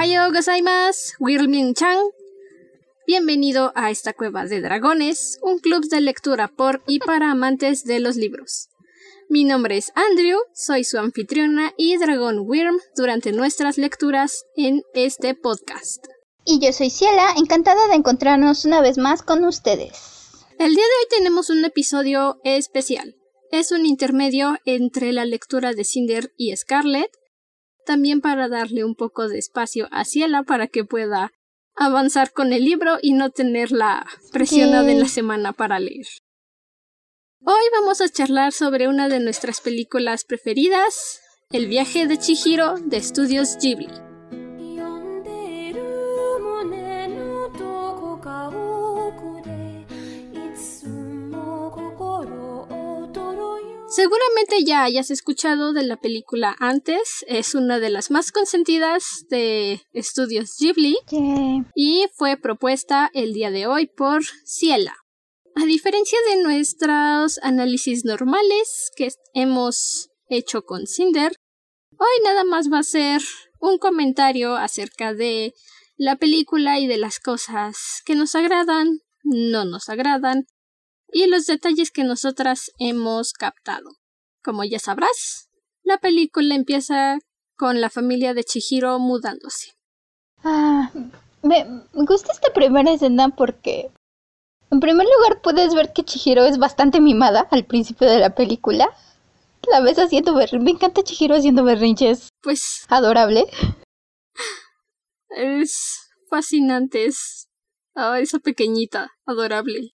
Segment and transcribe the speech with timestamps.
[0.00, 2.08] Ohayo gozaimasu, Wirmin Chang.
[3.06, 8.00] Bienvenido a esta cueva de dragones, un club de lectura por y para amantes de
[8.00, 8.70] los libros.
[9.28, 15.34] Mi nombre es Andrew, soy su anfitriona y dragón Wyrm durante nuestras lecturas en este
[15.34, 16.06] podcast.
[16.46, 20.30] Y yo soy Ciela, encantada de encontrarnos una vez más con ustedes.
[20.58, 23.16] El día de hoy tenemos un episodio especial.
[23.52, 27.10] Es un intermedio entre la lectura de Cinder y Scarlet,
[27.90, 31.32] también para darle un poco de espacio a Ciela para que pueda
[31.74, 36.06] avanzar con el libro y no tener la presión de la semana para leer.
[37.44, 42.98] Hoy vamos a charlar sobre una de nuestras películas preferidas, El viaje de Chihiro de
[42.98, 44.09] Estudios Ghibli.
[53.90, 59.82] Seguramente ya hayas escuchado de la película antes, es una de las más consentidas de
[59.92, 60.96] estudios Ghibli.
[61.74, 64.96] Y fue propuesta el día de hoy por Ciela.
[65.56, 71.32] A diferencia de nuestros análisis normales que hemos hecho con Cinder,
[71.98, 73.20] hoy nada más va a ser
[73.58, 75.52] un comentario acerca de
[75.96, 80.46] la película y de las cosas que nos agradan, no nos agradan,
[81.12, 83.90] y los detalles que nosotras hemos captado.
[84.42, 85.48] Como ya sabrás,
[85.82, 87.18] la película empieza
[87.56, 89.74] con la familia de Chihiro mudándose.
[90.42, 90.90] Ah,
[91.42, 93.90] me, gusta esta primera escena porque,
[94.70, 98.88] en primer lugar, puedes ver que Chihiro es bastante mimada al principio de la película.
[99.70, 100.62] La ves haciendo berrinches.
[100.62, 102.30] Me encanta Chihiro haciendo berrinches.
[102.42, 102.86] Pues.
[102.88, 103.46] Adorable.
[105.28, 107.04] Es fascinante.
[107.04, 107.48] Es.
[107.94, 109.10] Oh, esa pequeñita.
[109.26, 109.92] Adorable.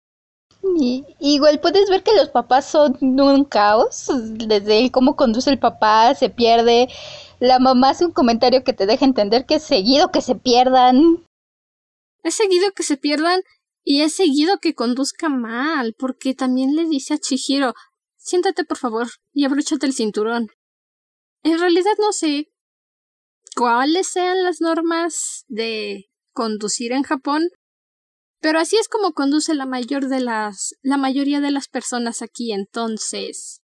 [0.63, 6.15] Y, igual puedes ver que los papás son un caos, desde cómo conduce el papá,
[6.15, 6.87] se pierde.
[7.39, 11.25] La mamá hace un comentario que te deja entender que es seguido que se pierdan.
[12.23, 13.41] Es seguido que se pierdan
[13.83, 17.73] y es seguido que conduzca mal, porque también le dice a Chihiro,
[18.15, 20.47] siéntate por favor y abróchate el cinturón.
[21.43, 22.47] En realidad no sé
[23.57, 27.49] cuáles sean las normas de conducir en Japón,
[28.43, 32.51] pero así es como conduce la mayor de las la mayoría de las personas aquí,
[32.51, 33.61] entonces.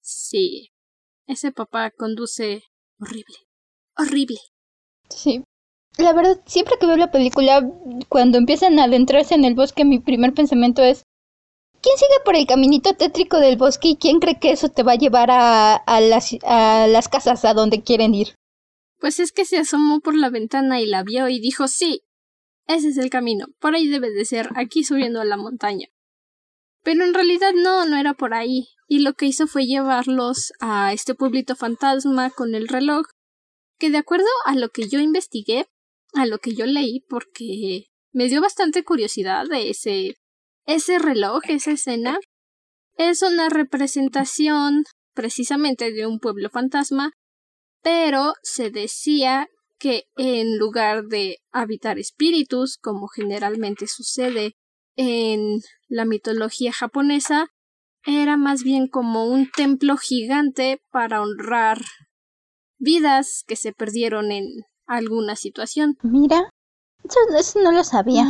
[0.00, 0.68] Sí.
[1.26, 2.62] Ese papá conduce
[3.00, 3.36] horrible.
[3.96, 4.38] Horrible.
[5.10, 5.42] Sí.
[5.96, 7.68] La verdad, siempre que veo la película,
[8.08, 11.02] cuando empiezan a adentrarse en el bosque, mi primer pensamiento es
[11.80, 14.92] ¿Quién sigue por el caminito tétrico del bosque y quién cree que eso te va
[14.92, 18.34] a llevar a, a, las, a las casas a donde quieren ir?
[19.00, 22.02] Pues es que se asomó por la ventana y la vio y dijo sí,
[22.68, 25.88] ese es el camino, por ahí debe de ser, aquí subiendo a la montaña.
[26.84, 30.92] Pero en realidad no, no era por ahí, y lo que hizo fue llevarlos a
[30.92, 33.06] este pueblito fantasma con el reloj,
[33.78, 35.66] que de acuerdo a lo que yo investigué,
[36.12, 40.16] a lo que yo leí, porque me dio bastante curiosidad ese,
[40.66, 42.18] ese reloj, esa escena,
[42.96, 47.12] es una representación precisamente de un pueblo fantasma,
[47.82, 49.48] pero se decía
[49.78, 54.56] que en lugar de habitar espíritus, como generalmente sucede
[54.96, 57.48] en la mitología japonesa,
[58.04, 61.80] era más bien como un templo gigante para honrar
[62.78, 64.46] vidas que se perdieron en
[64.86, 65.96] alguna situación.
[66.02, 66.50] Mira,
[67.38, 68.22] eso, no lo sabía.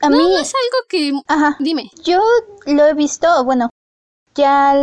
[0.00, 1.12] A mí es algo que...
[1.26, 1.56] Ajá.
[1.58, 1.90] Dime.
[2.04, 2.22] Yo
[2.66, 3.70] lo he visto, bueno,
[4.38, 4.74] ya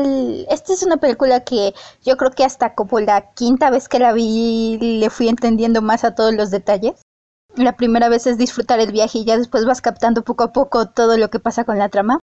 [0.50, 1.74] esta es una película que
[2.04, 6.04] yo creo que hasta como la quinta vez que la vi le fui entendiendo más
[6.04, 7.02] a todos los detalles.
[7.56, 10.90] La primera vez es disfrutar el viaje y ya después vas captando poco a poco
[10.90, 12.20] todo lo que pasa con la trama.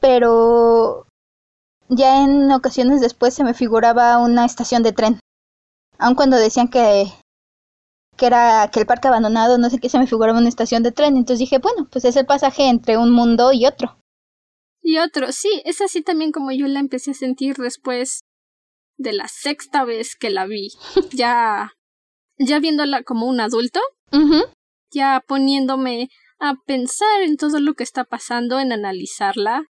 [0.00, 1.06] Pero
[1.88, 5.20] ya en ocasiones después se me figuraba una estación de tren.
[5.98, 7.12] Aun cuando decían que
[8.16, 10.92] que era que el parque abandonado, no sé qué, se me figuraba una estación de
[10.92, 11.16] tren.
[11.16, 13.96] Entonces dije, bueno, pues es el pasaje entre un mundo y otro.
[14.82, 18.24] Y otro, sí, es así también como yo la empecé a sentir después
[18.96, 20.70] de la sexta vez que la vi.
[21.12, 21.72] ya,
[22.36, 23.80] ya viéndola como un adulto,
[24.90, 29.66] ya poniéndome a pensar en todo lo que está pasando, en analizarla.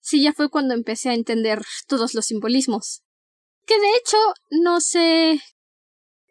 [0.00, 3.02] Sí, ya fue cuando empecé a entender todos los simbolismos.
[3.66, 4.16] Que de hecho,
[4.50, 5.40] no sé.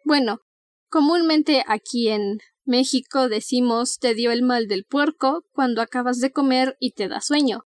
[0.04, 0.40] Bueno,
[0.88, 6.76] comúnmente aquí en México decimos te dio el mal del puerco cuando acabas de comer
[6.80, 7.65] y te da sueño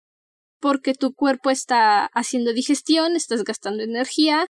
[0.60, 4.46] porque tu cuerpo está haciendo digestión, estás gastando energía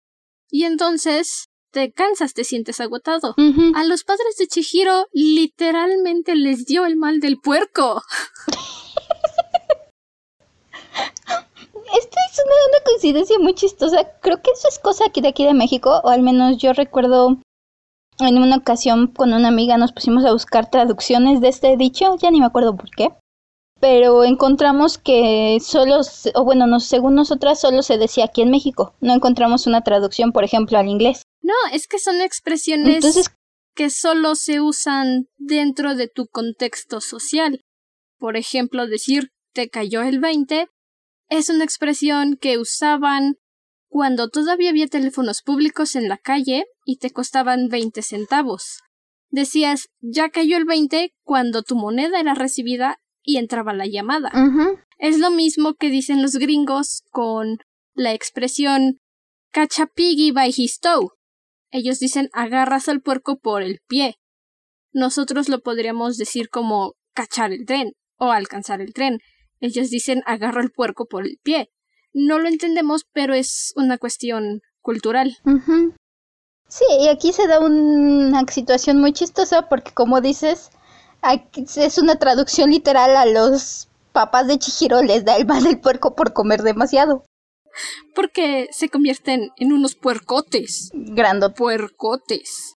[0.49, 3.35] y entonces te cansas, te sientes agotado.
[3.75, 8.01] A los padres de Chihiro literalmente les dio el mal del puerco.
[11.99, 14.11] Esto es una, coincidencia muy chistosa.
[14.21, 17.37] Creo que eso es cosa aquí de aquí de México, o al menos yo recuerdo
[18.19, 22.31] en una ocasión con una amiga nos pusimos a buscar traducciones de este dicho, ya
[22.31, 23.11] ni me acuerdo por qué,
[23.79, 26.01] pero encontramos que solo,
[26.35, 30.43] o bueno, según nosotras solo se decía aquí en México, no encontramos una traducción, por
[30.43, 31.23] ejemplo, al inglés.
[31.41, 33.29] No, es que son expresiones
[33.75, 37.61] que solo se usan dentro de tu contexto social.
[38.17, 40.67] Por ejemplo, decir te cayó el 20
[41.29, 43.35] es una expresión que usaban
[43.89, 48.81] cuando todavía había teléfonos públicos en la calle y te costaban 20 centavos.
[49.29, 54.31] Decías, ya cayó el 20 cuando tu moneda era recibida y entraba la llamada.
[54.97, 57.57] Es lo mismo que dicen los gringos con
[57.93, 58.99] la expresión
[59.51, 61.09] catch a piggy by his toe.
[61.69, 64.15] Ellos dicen agarras al puerco por el pie.
[64.93, 69.19] Nosotros lo podríamos decir como cachar el tren o alcanzar el tren.
[69.59, 71.69] Ellos dicen agarra al puerco por el pie.
[72.13, 75.35] No lo entendemos, pero es una cuestión cultural.
[76.69, 80.69] Sí, y aquí se da una situación muy chistosa porque como dices,
[81.23, 86.15] es una traducción literal a los papás de Chihiro les da el mal del puerco
[86.15, 87.23] por comer demasiado.
[88.15, 90.89] Porque se convierten en unos puercotes.
[90.93, 91.53] Grando.
[91.53, 92.73] Puercotes.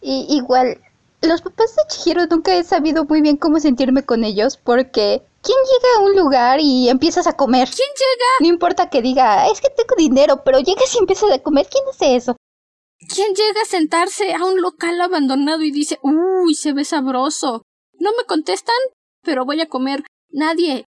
[0.00, 0.80] Y igual,
[1.20, 5.58] los papás de Chihiro nunca he sabido muy bien cómo sentirme con ellos porque ¿quién
[5.58, 7.68] llega a un lugar y empiezas a comer?
[7.68, 8.26] ¿Quién llega?
[8.40, 11.84] No importa que diga, es que tengo dinero, pero llegas y empiezas a comer, ¿quién
[11.90, 12.36] hace eso?
[13.14, 17.62] ¿Quién llega a sentarse a un local abandonado y dice, uy, se ve sabroso?
[18.00, 18.74] No me contestan,
[19.22, 20.02] pero voy a comer.
[20.30, 20.86] Nadie.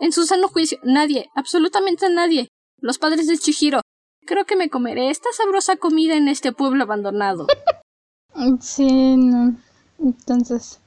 [0.00, 2.48] En su sano juicio, nadie, absolutamente nadie.
[2.78, 3.80] Los padres de Chihiro.
[4.24, 7.48] Creo que me comeré esta sabrosa comida en este pueblo abandonado.
[8.60, 9.56] sí, no.
[9.98, 10.80] Entonces,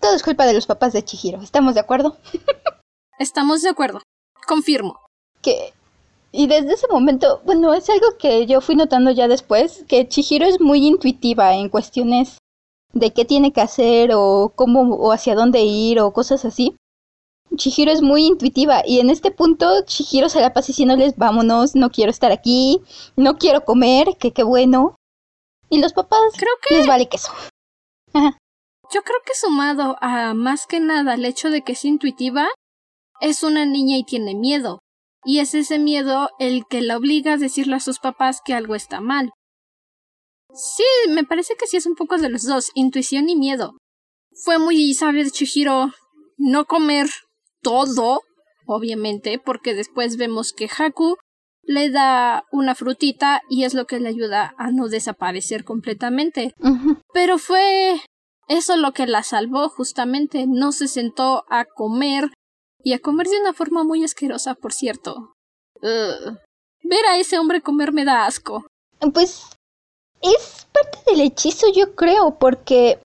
[0.00, 1.42] todo es culpa de los papás de Chihiro.
[1.42, 2.16] ¿Estamos de acuerdo?
[3.18, 4.00] Estamos de acuerdo.
[4.46, 5.00] Confirmo.
[5.42, 5.72] Que
[6.30, 10.46] y desde ese momento, bueno, es algo que yo fui notando ya después, que Chihiro
[10.46, 12.38] es muy intuitiva en cuestiones
[12.92, 16.76] de qué tiene que hacer o cómo o hacia dónde ir o cosas así.
[17.56, 21.90] Chihiro es muy intuitiva y en este punto Chihiro se la pasa diciéndoles vámonos, no
[21.90, 22.80] quiero estar aquí,
[23.16, 24.96] no quiero comer, que qué bueno.
[25.70, 27.32] Y los papás creo que les vale queso.
[28.14, 32.48] Yo creo que sumado a más que nada el hecho de que es intuitiva,
[33.20, 34.78] es una niña y tiene miedo.
[35.24, 38.74] Y es ese miedo el que la obliga a decirle a sus papás que algo
[38.74, 39.32] está mal.
[40.58, 43.78] Sí, me parece que sí es un poco de los dos, intuición y miedo.
[44.42, 45.92] Fue muy sabio de Chihiro
[46.36, 47.06] no comer
[47.62, 48.22] todo,
[48.66, 51.16] obviamente, porque después vemos que Haku
[51.62, 56.54] le da una frutita y es lo que le ayuda a no desaparecer completamente.
[57.12, 58.00] Pero fue
[58.48, 60.46] eso lo que la salvó justamente.
[60.48, 62.32] No se sentó a comer
[62.82, 65.34] y a comer de una forma muy asquerosa, por cierto.
[65.82, 68.66] Ver a ese hombre comer me da asco.
[69.12, 69.44] Pues
[70.22, 73.00] es parte del hechizo, yo creo, porque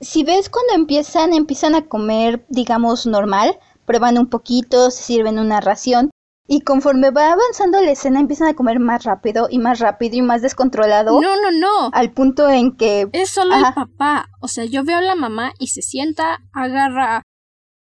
[0.00, 5.60] si ves cuando empiezan, empiezan a comer, digamos, normal, prueban un poquito, se sirven una
[5.60, 6.10] ración,
[6.48, 10.22] y conforme va avanzando la escena empiezan a comer más rápido y más rápido y
[10.22, 11.20] más descontrolado.
[11.20, 11.90] No, no, no.
[11.92, 13.08] Al punto en que...
[13.12, 14.28] Es solo el papá.
[14.40, 17.22] O sea, yo veo a la mamá y se sienta, agarra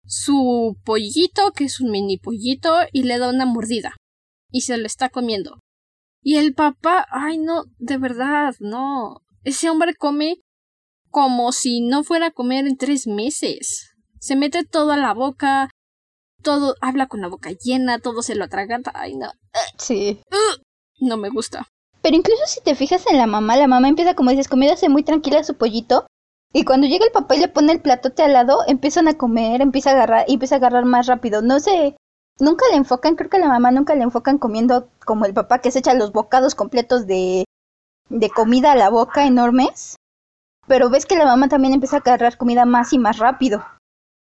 [0.04, 3.96] su pollito, que es un mini pollito, y le da una mordida.
[4.50, 5.58] Y se lo está comiendo.
[6.22, 9.22] Y el papá, ay no, de verdad, no.
[9.42, 10.40] Ese hombre come
[11.10, 13.90] como si no fuera a comer en tres meses.
[14.20, 15.68] Se mete todo a la boca,
[16.42, 18.92] todo habla con la boca llena, todo se lo atraganta.
[18.94, 19.32] Ay, no.
[19.78, 20.20] Sí.
[21.00, 21.66] no me gusta.
[22.02, 25.02] Pero incluso si te fijas en la mamá, la mamá empieza, como dices, comiéndose muy
[25.02, 26.06] tranquila su pollito.
[26.52, 29.60] Y cuando llega el papá y le pone el platote al lado, empiezan a comer,
[29.60, 31.42] empieza a agarrar, y empieza a agarrar más rápido.
[31.42, 31.96] No sé,
[32.38, 35.70] nunca le enfocan, creo que la mamá nunca le enfocan comiendo como el papá que
[35.70, 37.44] se echa los bocados completos de,
[38.08, 39.96] de comida a la boca enormes.
[40.66, 43.64] Pero ves que la mamá también empieza a agarrar comida más y más rápido.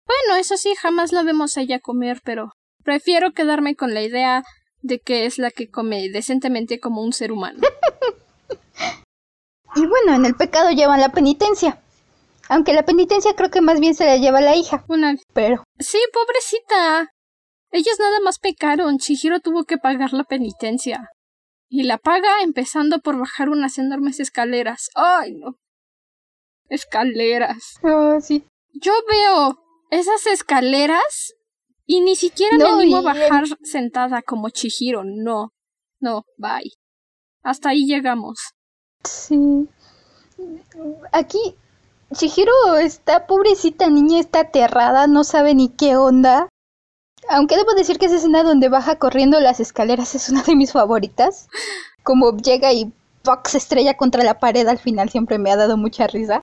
[0.05, 2.51] Bueno, eso sí, jamás la vemos a ella comer, pero
[2.83, 4.43] prefiero quedarme con la idea
[4.81, 7.59] de que es la que come decentemente como un ser humano.
[9.75, 11.79] y bueno, en el pecado llevan la penitencia.
[12.47, 14.83] Aunque la penitencia creo que más bien se la lleva la hija.
[14.87, 15.15] Una.
[15.33, 15.63] Pero.
[15.77, 17.11] Sí, pobrecita.
[17.71, 18.97] Ellos nada más pecaron.
[18.97, 21.09] Chihiro tuvo que pagar la penitencia.
[21.69, 24.89] Y la paga empezando por bajar unas enormes escaleras.
[24.95, 25.55] ¡Ay, no!
[26.67, 27.75] Escaleras.
[27.83, 28.43] Oh, sí.
[28.73, 29.59] Yo veo
[29.91, 31.33] esas escaleras
[31.85, 35.03] y ni siquiera me animo a bajar sentada como Chihiro.
[35.05, 35.51] No.
[35.99, 36.71] No, bye.
[37.43, 38.39] Hasta ahí llegamos.
[39.03, 39.67] Sí.
[41.11, 41.55] Aquí
[42.13, 46.48] Chihiro está pobrecita niña, está aterrada, no sabe ni qué onda.
[47.27, 50.71] Aunque debo decir que esa escena donde baja corriendo las escaleras es una de mis
[50.71, 51.47] favoritas.
[52.03, 52.91] Como llega y
[53.23, 56.41] Fox estrella contra la pared al final siempre me ha dado mucha risa.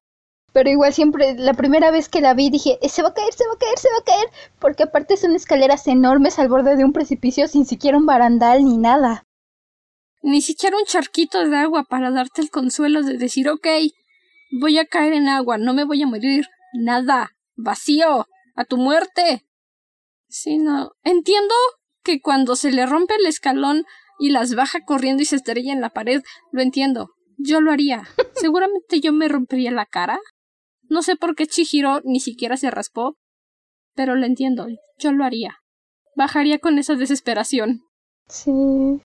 [0.52, 3.46] Pero igual siempre, la primera vez que la vi dije, se va a caer, se
[3.46, 4.30] va a caer, se va a caer.
[4.58, 8.78] Porque aparte son escaleras enormes al borde de un precipicio sin siquiera un barandal ni
[8.78, 9.24] nada.
[10.22, 13.66] Ni siquiera un charquito de agua para darte el consuelo de decir, ok,
[14.60, 16.46] voy a caer en agua, no me voy a morir.
[16.72, 17.32] Nada.
[17.56, 18.26] Vacío.
[18.54, 19.45] A tu muerte.
[20.28, 20.92] Sí, no.
[21.02, 21.54] Entiendo
[22.02, 23.84] que cuando se le rompe el escalón
[24.18, 27.10] y las baja corriendo y se estrella en la pared, lo entiendo.
[27.36, 28.08] Yo lo haría.
[28.34, 30.18] Seguramente yo me rompería la cara.
[30.88, 33.16] No sé por qué Chihiro ni siquiera se raspó,
[33.94, 34.66] pero lo entiendo.
[34.98, 35.56] Yo lo haría.
[36.16, 37.82] Bajaría con esa desesperación.
[38.28, 39.00] Sí.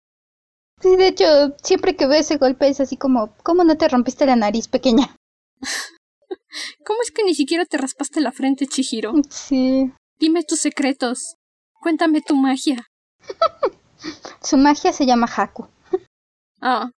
[0.81, 1.25] Sí, de hecho,
[1.61, 5.15] siempre que veo ese golpe es así como, ¿cómo no te rompiste la nariz pequeña?
[6.85, 9.13] ¿Cómo es que ni siquiera te raspaste la frente, Chihiro?
[9.29, 9.91] Sí.
[10.21, 11.37] Dime tus secretos.
[11.81, 12.85] Cuéntame tu magia.
[14.43, 15.67] Su magia se llama Haku.
[16.61, 16.91] Ah.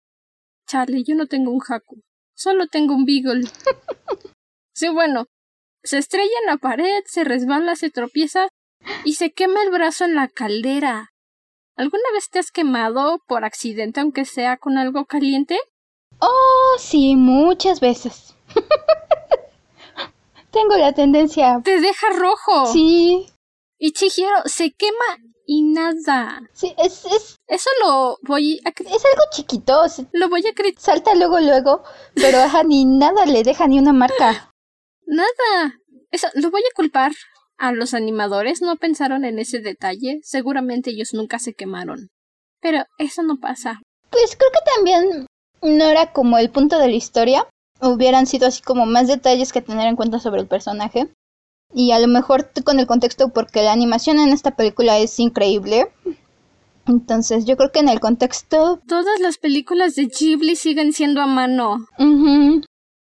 [0.66, 2.00] Charlie, yo no tengo un Haku.
[2.34, 3.48] Solo tengo un Beagle.
[4.74, 5.26] sí, bueno.
[5.84, 8.48] Se estrella en la pared, se resbala, se tropieza
[9.04, 11.10] y se quema el brazo en la caldera.
[11.76, 15.60] ¿Alguna vez te has quemado por accidente, aunque sea con algo caliente?
[16.18, 18.34] Oh, sí, muchas veces.
[20.52, 21.60] Tengo la tendencia.
[21.64, 22.66] Te deja rojo.
[22.66, 23.26] Sí.
[23.78, 26.42] Y Chihiro se quema y nada.
[26.52, 28.68] Sí, es, es, Eso lo voy a...
[28.68, 29.82] es algo chiquito.
[30.12, 30.82] Lo voy a criticar.
[30.82, 31.82] Salta luego, luego.
[32.14, 34.52] Pero ajá, ni nada le deja ni una marca.
[35.06, 35.78] Nada.
[36.10, 37.12] Eso lo voy a culpar
[37.58, 38.62] a los animadores.
[38.62, 40.20] No pensaron en ese detalle.
[40.22, 42.10] Seguramente ellos nunca se quemaron.
[42.60, 43.80] Pero eso no pasa.
[44.10, 45.26] Pues creo que también
[45.62, 47.48] no era como el punto de la historia.
[47.82, 51.08] Hubieran sido así como más detalles que tener en cuenta sobre el personaje.
[51.74, 55.88] Y a lo mejor con el contexto, porque la animación en esta película es increíble.
[56.86, 58.80] Entonces yo creo que en el contexto...
[58.88, 61.86] Todas las películas de Ghibli siguen siendo a mano.
[61.98, 62.62] ujú,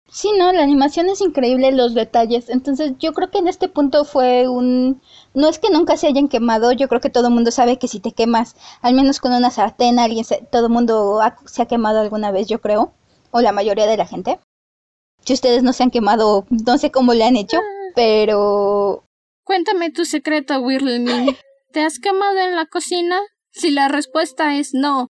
[0.10, 2.50] Sí, no, la animación es increíble, los detalles.
[2.50, 5.01] Entonces yo creo que en este punto fue un...
[5.34, 7.88] No es que nunca se hayan quemado, yo creo que todo el mundo sabe que
[7.88, 11.62] si te quemas, al menos con una sartén, alguien se- todo el mundo ha- se
[11.62, 12.93] ha quemado alguna vez, yo creo.
[13.31, 14.39] O la mayoría de la gente.
[15.27, 17.60] Si ustedes no se han quemado, no sé cómo le han hecho,
[17.96, 19.03] pero...
[19.43, 21.36] Cuéntame tu secreto, Whirlmin.
[21.74, 23.19] ¿Te has quemado en la cocina?
[23.51, 25.10] Si la respuesta es no,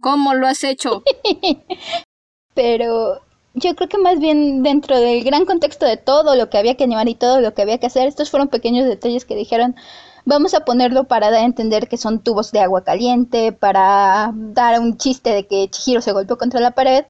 [0.00, 1.04] ¿cómo lo has hecho?
[2.54, 3.20] Pero
[3.54, 6.82] yo creo que más bien dentro del gran contexto de todo lo que había que
[6.82, 9.76] animar y todo lo que había que hacer, estos fueron pequeños detalles que dijeron,
[10.24, 14.80] vamos a ponerlo para dar a entender que son tubos de agua caliente, para dar
[14.80, 17.04] un chiste de que Chihiro se golpeó contra la pared,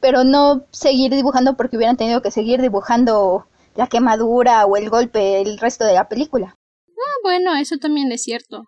[0.00, 5.40] pero no seguir dibujando porque hubieran tenido que seguir dibujando la quemadura o el golpe
[5.42, 6.54] el resto de la película.
[6.88, 8.64] Ah, bueno, eso también es cierto.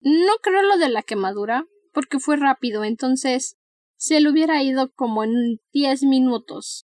[0.00, 3.56] No creo lo de la quemadura, porque fue rápido, entonces
[3.96, 6.86] se le hubiera ido como en 10 minutos.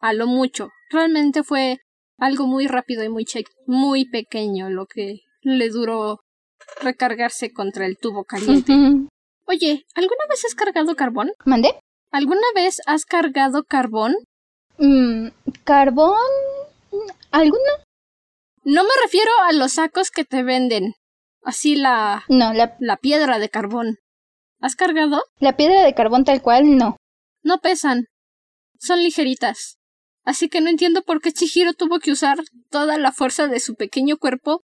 [0.00, 0.68] A lo mucho.
[0.90, 1.78] Realmente fue
[2.18, 6.20] algo muy rápido y muy, che- muy pequeño lo que le duró
[6.80, 8.72] recargarse contra el tubo caliente.
[9.46, 11.32] Oye, ¿alguna vez has cargado carbón?
[11.44, 11.74] ¿Mandé?
[12.12, 14.14] ¿Alguna vez has cargado carbón?
[14.78, 15.28] Mm,
[15.64, 16.18] ¿Carbón?
[17.30, 17.72] ¿Alguna?
[18.64, 20.92] No me refiero a los sacos que te venden.
[21.42, 23.96] Así la, No, la, la piedra de carbón.
[24.60, 25.22] ¿Has cargado?
[25.40, 26.96] la piedra de carbón tal cual, no.
[27.42, 28.04] No pesan.
[28.78, 29.78] Son ligeritas.
[30.24, 32.38] Así que no entiendo por qué Chihiro tuvo que usar
[32.70, 34.62] toda la fuerza de su pequeño cuerpo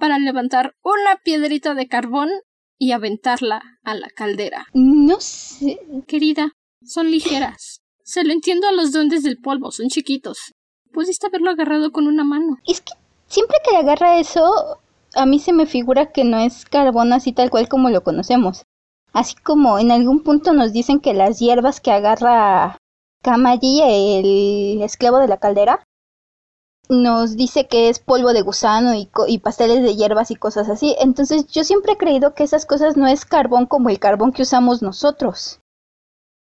[0.00, 2.30] para levantar una piedrita de carbón
[2.78, 4.66] y aventarla a la caldera.
[4.72, 5.78] No sé.
[6.08, 6.52] Querida,
[6.84, 7.80] son ligeras.
[8.04, 10.38] Se lo entiendo a los duendes del polvo, son chiquitos.
[10.92, 12.58] Pudiste haberlo agarrado con una mano.
[12.66, 12.92] Es que
[13.26, 14.78] siempre que le agarra eso,
[15.14, 18.62] a mí se me figura que no es carbón así tal cual como lo conocemos.
[19.12, 22.78] Así como en algún punto nos dicen que las hierbas que agarra
[23.22, 25.82] Kamaji, el esclavo de la caldera,
[26.88, 30.94] nos dice que es polvo de gusano y, y pasteles de hierbas y cosas así.
[31.00, 34.42] Entonces yo siempre he creído que esas cosas no es carbón como el carbón que
[34.42, 35.60] usamos nosotros.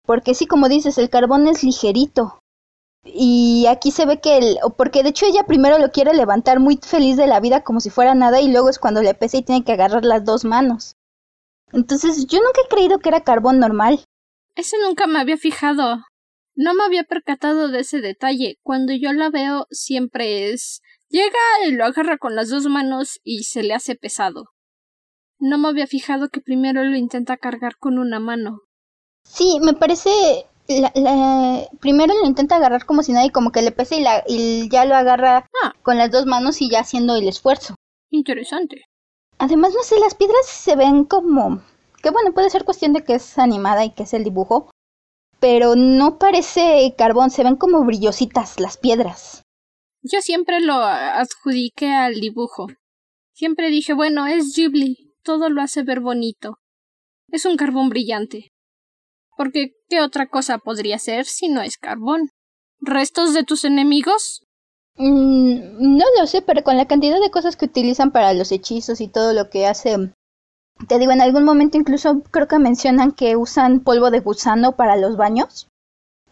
[0.05, 2.39] Porque sí, como dices, el carbón es ligerito.
[3.03, 6.79] Y aquí se ve que el, porque de hecho ella primero lo quiere levantar muy
[6.81, 9.43] feliz de la vida como si fuera nada y luego es cuando le pesa y
[9.43, 10.95] tiene que agarrar las dos manos.
[11.71, 14.03] Entonces yo nunca he creído que era carbón normal.
[14.55, 16.03] Ese nunca me había fijado.
[16.55, 18.57] No me había percatado de ese detalle.
[18.63, 23.43] Cuando yo la veo siempre es llega y lo agarra con las dos manos y
[23.43, 24.51] se le hace pesado.
[25.39, 28.61] No me había fijado que primero lo intenta cargar con una mano.
[29.27, 30.09] Sí, me parece
[30.67, 34.01] la, la- primero lo intenta agarrar como si nada y como que le pesa y,
[34.01, 35.73] la, y ya lo agarra Ah.
[35.83, 37.75] con las dos manos y ya haciendo el esfuerzo.
[38.11, 38.85] Interesante.
[39.37, 41.61] Además, no sé, las piedras se ven como...
[42.01, 44.69] Que bueno, puede ser cuestión de que es animada y que es el dibujo.
[45.39, 49.41] pero no parece carbón, se ven como brillositas las piedras.
[50.01, 52.67] Yo siempre lo adjudiqué al dibujo.
[53.33, 56.57] Siempre dije, bueno, es Ghibli, todo lo hace ver bonito.
[57.29, 58.51] Es un carbón brillante.
[59.35, 62.29] Porque, ¿qué otra cosa podría ser si no es carbón?
[62.79, 64.43] ¿Restos de tus enemigos?
[64.97, 69.01] Mm, no lo sé, pero con la cantidad de cosas que utilizan para los hechizos
[69.01, 70.13] y todo lo que hace.
[70.87, 74.95] Te digo, en algún momento incluso creo que mencionan que usan polvo de gusano para
[74.95, 75.67] los baños.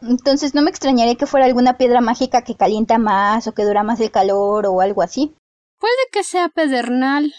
[0.02, 3.84] Entonces no me extrañaría que fuera alguna piedra mágica que calienta más o que dura
[3.84, 5.34] más el calor o algo así.
[5.80, 7.34] Puede que sea pedernal.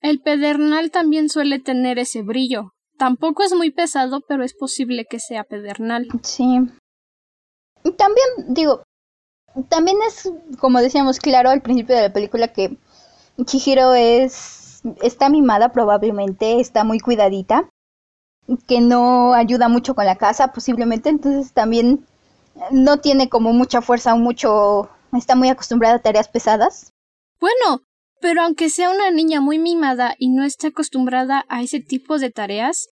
[0.00, 2.72] El pedernal también suele tener ese brillo.
[2.98, 6.08] Tampoco es muy pesado, pero es posible que sea pedernal.
[6.22, 6.58] Sí.
[7.96, 8.82] También, digo,
[9.68, 12.76] también es, como decíamos, claro al principio de la película que
[13.44, 17.68] Chihiro es, está mimada probablemente, está muy cuidadita,
[18.66, 22.04] que no ayuda mucho con la casa posiblemente, entonces también
[22.72, 26.90] no tiene como mucha fuerza o mucho, está muy acostumbrada a tareas pesadas.
[27.40, 27.82] Bueno,
[28.20, 32.30] pero aunque sea una niña muy mimada y no esté acostumbrada a ese tipo de
[32.30, 32.88] tareas,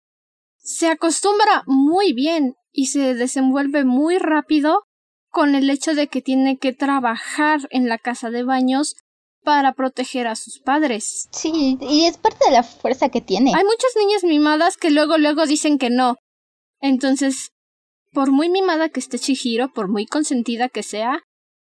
[0.59, 4.83] se acostumbra muy bien y se desenvuelve muy rápido
[5.31, 8.97] con el hecho de que tiene que trabajar en la casa de baños
[9.43, 11.29] para proteger a sus padres.
[11.31, 13.53] Sí, y es parte de la fuerza que tiene.
[13.55, 16.17] Hay muchas niñas mimadas que luego luego dicen que no.
[16.81, 17.51] Entonces,
[18.13, 21.23] por muy mimada que esté Chihiro, por muy consentida que sea,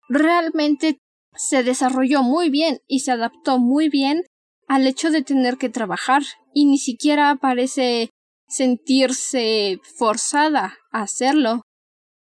[0.07, 0.97] realmente
[1.35, 4.23] se desarrolló muy bien y se adaptó muy bien
[4.67, 6.21] al hecho de tener que trabajar
[6.53, 8.09] y ni siquiera parece
[8.47, 11.61] sentirse forzada a hacerlo.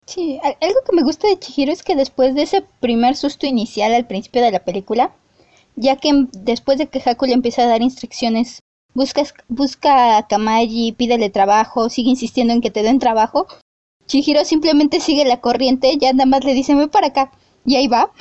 [0.06, 3.94] Sí, algo que me gusta de Chihiro es que después de ese primer susto inicial
[3.94, 5.15] al principio de la película,
[5.75, 8.60] ya que después de que Haku le empieza a dar instrucciones,
[8.96, 13.48] busca, busca a Kamaji, pídele trabajo, sigue insistiendo en que te den trabajo,
[14.08, 17.32] Chihiro simplemente sigue la corriente, ya nada más le dice, ve para acá,
[17.63, 18.12] y ahí va.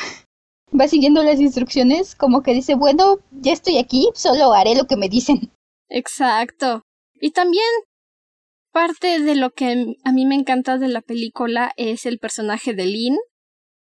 [0.78, 4.96] Va siguiendo las instrucciones, como que dice, bueno, ya estoy aquí, solo haré lo que
[4.96, 5.52] me dicen.
[5.88, 6.83] Exacto.
[7.20, 7.64] Y también
[8.72, 12.85] Parte de lo que a mí me encanta de la película es el personaje de
[12.85, 13.16] Lin,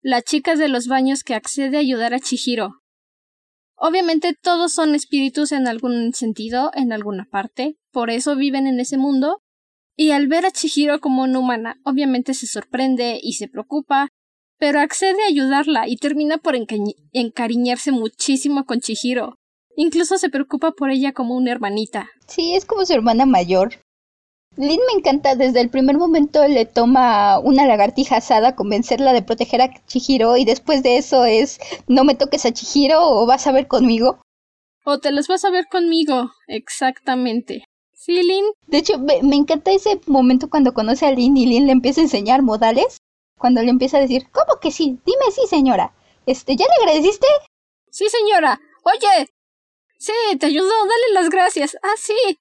[0.00, 2.80] la chica de los baños que accede a ayudar a Chihiro.
[3.76, 8.96] Obviamente todos son espíritus en algún sentido, en alguna parte, por eso viven en ese
[8.96, 9.42] mundo,
[9.96, 14.09] y al ver a Chihiro como una humana, obviamente se sorprende y se preocupa,
[14.61, 16.55] pero accede a ayudarla y termina por
[17.12, 19.37] encariñarse muchísimo con Chihiro.
[19.75, 22.11] Incluso se preocupa por ella como una hermanita.
[22.27, 23.81] Sí, es como su hermana mayor.
[24.57, 29.62] Lin me encanta, desde el primer momento le toma una lagartija asada convencerla de proteger
[29.62, 33.53] a Chihiro y después de eso es no me toques a Chihiro o vas a
[33.53, 34.20] ver conmigo.
[34.85, 37.64] O te los vas a ver conmigo, exactamente.
[37.94, 38.44] ¿Sí, Lin?
[38.66, 42.01] De hecho, me, me, encanta ese momento cuando conoce a Lin y Lin le empieza
[42.03, 42.99] a enseñar modales.
[43.40, 44.98] Cuando le empieza a decir, ¿cómo que sí?
[45.07, 45.94] Dime sí, señora.
[46.26, 47.26] Este, ¿ya le agradeciste?
[47.90, 48.61] Sí, señora.
[48.85, 49.31] Oye.
[49.96, 50.68] Sí, te ayudó.
[50.68, 51.74] Dale las gracias.
[51.83, 52.38] Ah, sí.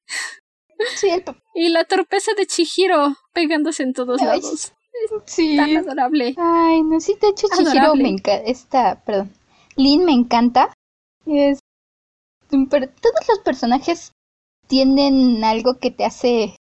[0.97, 1.09] Sí,
[1.55, 4.73] Y la torpeza de Chihiro pegándose en todos lados.
[5.25, 5.55] Sí.
[5.55, 6.35] Tan adorable.
[6.37, 8.43] Ay, no, sí, de hecho Chihiro me encanta.
[8.45, 9.33] Esta, perdón.
[9.77, 10.73] Lin me encanta.
[11.25, 11.59] Es.
[12.49, 14.11] Pero todos los personajes
[14.67, 16.55] tienen algo que te hace.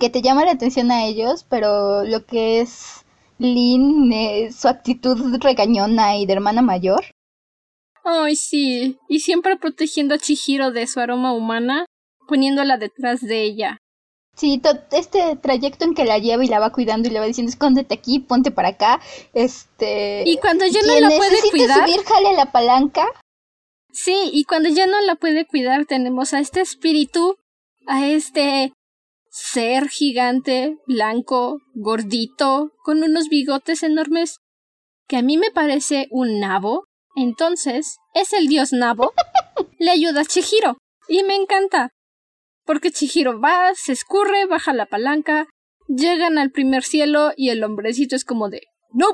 [0.00, 3.05] que te llama la atención a ellos, pero lo que es
[3.38, 7.04] Lin, es su actitud regañona y de hermana mayor.
[8.04, 8.98] Ay, sí.
[9.08, 11.86] Y siempre protegiendo a Chihiro de su aroma humana
[12.26, 13.78] poniéndola detrás de ella.
[14.36, 14.60] Sí,
[14.92, 17.94] este trayecto en que la lleva y la va cuidando y le va diciendo escóndete
[17.94, 19.00] aquí, ponte para acá,
[19.32, 20.24] este...
[20.26, 21.88] Y cuando ya no la puede cuidar...
[21.88, 23.06] subir, jale la palanca.
[23.92, 27.38] Sí, y cuando ya no la puede cuidar tenemos a este espíritu,
[27.86, 28.74] a este
[29.36, 34.38] ser gigante, blanco, gordito, con unos bigotes enormes,
[35.06, 36.84] que a mí me parece un nabo.
[37.14, 39.12] Entonces, es el dios nabo.
[39.78, 40.78] Le ayuda a Chihiro.
[41.08, 41.90] Y me encanta
[42.66, 45.46] porque Chihiro va, se escurre, baja la palanca,
[45.86, 49.06] llegan al primer cielo y el hombrecito es como de no.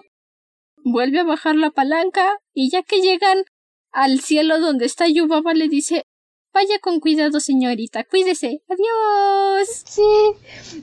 [0.85, 3.45] Vuelve a bajar la palanca y ya que llegan
[3.93, 6.05] al cielo donde está Yubaba le dice
[6.53, 8.63] Vaya con cuidado, señorita, cuídese.
[8.69, 9.83] Adiós.
[9.87, 10.03] Sí.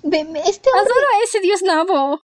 [0.03, 2.21] Este Adoro a ese dios nabo.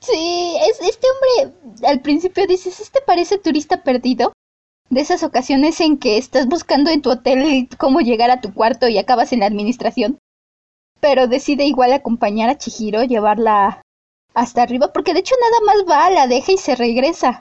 [0.00, 1.56] Sí, es, este hombre
[1.88, 4.32] al principio dices, ¿este parece turista perdido?
[4.90, 8.88] de esas ocasiones en que estás buscando en tu hotel cómo llegar a tu cuarto
[8.88, 10.18] y acabas en la administración.
[11.00, 13.82] Pero decide igual acompañar a Chihiro, llevarla
[14.34, 17.40] hasta arriba, porque de hecho nada más va, la deja y se regresa.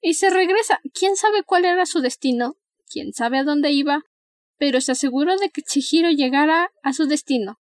[0.00, 0.80] Y se regresa.
[0.94, 2.56] ¿Quién sabe cuál era su destino?
[2.90, 4.04] ¿Quién sabe a dónde iba?
[4.60, 7.58] Pero se aseguró de que Chihiro llegara a su destino.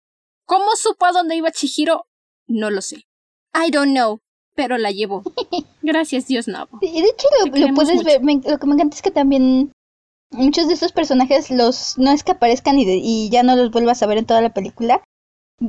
[0.45, 2.05] ¿Cómo supo a dónde iba Chihiro?
[2.47, 3.05] No lo sé.
[3.53, 4.19] I don't know,
[4.55, 5.21] pero la llevo.
[5.81, 6.79] Gracias, Dios Nabo.
[6.81, 9.73] Y de hecho lo, puedes ver, lo que me encanta es que también
[10.31, 14.01] muchos de estos personajes los no es que aparezcan y, y ya no los vuelvas
[14.01, 15.03] a ver en toda la película,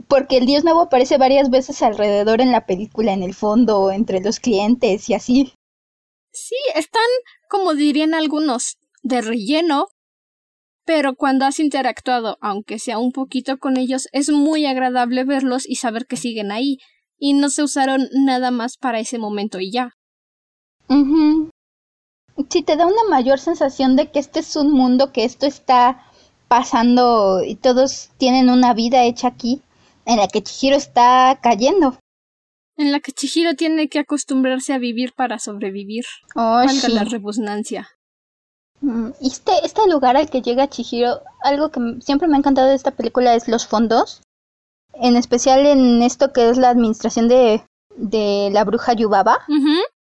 [0.09, 4.21] porque el dios Nabo aparece varias veces alrededor en la película, en el fondo, entre
[4.21, 5.53] los clientes y así.
[6.33, 7.03] Sí, están,
[7.49, 9.89] como dirían algunos, de relleno,
[10.87, 15.77] pero cuando has interactuado, aunque sea un poquito con ellos, es muy agradable verlos y
[15.77, 16.79] saber que siguen ahí,
[17.18, 19.90] y no se usaron nada más para ese momento y ya.
[20.88, 21.51] Mhm.
[22.49, 26.05] Sí, te da una mayor sensación de que este es un mundo, que esto está
[26.49, 29.62] pasando y todos tienen una vida hecha aquí,
[30.05, 31.99] en la que Chihiro está cayendo.
[32.77, 36.05] En la que Chihiro tiene que acostumbrarse a vivir para sobrevivir.
[36.37, 37.88] Oh, la rebusnancia.
[38.81, 42.75] Mm, este, este lugar al que llega Chihiro, algo que siempre me ha encantado de
[42.75, 44.23] esta película es los fondos.
[44.95, 47.62] En especial en esto que es la administración de,
[47.97, 49.41] de la bruja Yubaba.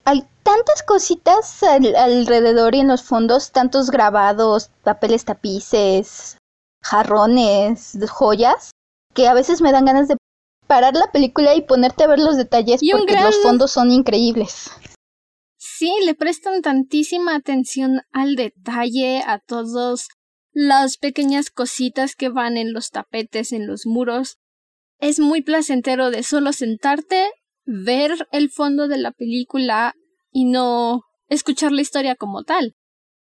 [0.06, 6.38] Hay tantas cositas alrededor y en los fondos, tantos grabados, papeles tapices,
[6.84, 8.72] jarrones, joyas,
[9.16, 10.18] que a veces me dan ganas de
[10.68, 14.70] parar la película y ponerte a ver los detalles porque los fondos son increíbles.
[15.68, 20.10] Sí, le prestan tantísima atención al detalle, a todas
[20.52, 24.38] las pequeñas cositas que van en los tapetes, en los muros.
[25.00, 27.32] Es muy placentero de solo sentarte,
[27.66, 29.96] ver el fondo de la película
[30.32, 32.76] y no escuchar la historia como tal.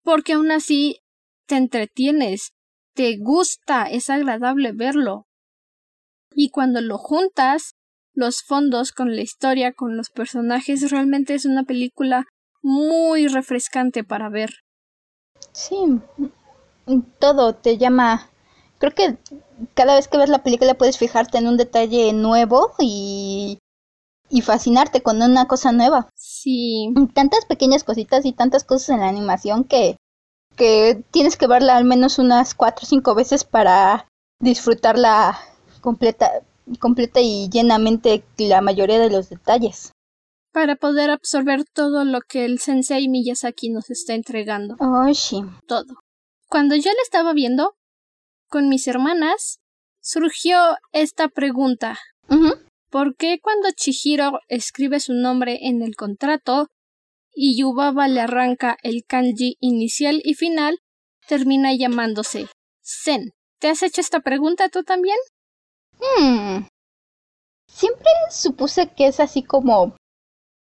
[0.01, 0.97] Porque aún así
[1.45, 2.53] te entretienes,
[2.95, 5.27] te gusta, es agradable verlo.
[6.33, 7.75] Y cuando lo juntas,
[8.13, 12.25] los fondos con la historia, con los personajes, realmente es una película
[12.61, 14.51] muy refrescante para ver.
[15.53, 15.77] Sí,
[17.19, 18.29] todo te llama.
[18.77, 19.17] Creo que
[19.73, 23.59] cada vez que ves la película puedes fijarte en un detalle nuevo y,
[24.29, 26.09] y fascinarte con una cosa nueva.
[26.15, 26.93] Sí.
[27.13, 29.97] Tantas pequeñas cositas y tantas cosas en la animación que,
[30.55, 34.07] que tienes que verla al menos unas cuatro o cinco veces para
[34.39, 35.37] disfrutarla
[35.81, 36.41] completa,
[36.79, 39.91] completa y llenamente la mayoría de los detalles.
[40.51, 44.75] Para poder absorber todo lo que el sensei Miyazaki nos está entregando.
[44.79, 45.41] Oh, sí.
[45.65, 45.95] Todo.
[46.49, 47.75] Cuando yo le estaba viendo,
[48.49, 49.59] con mis hermanas,
[50.01, 50.57] surgió
[50.91, 51.97] esta pregunta.
[52.89, 56.67] ¿Por qué cuando Chihiro escribe su nombre en el contrato
[57.33, 60.79] y Yubaba le arranca el kanji inicial y final,
[61.27, 62.47] termina llamándose
[62.83, 63.31] Zen?
[63.59, 65.17] ¿Te has hecho esta pregunta tú también?
[66.01, 66.65] Hmm.
[67.67, 69.95] Siempre supuse que es así como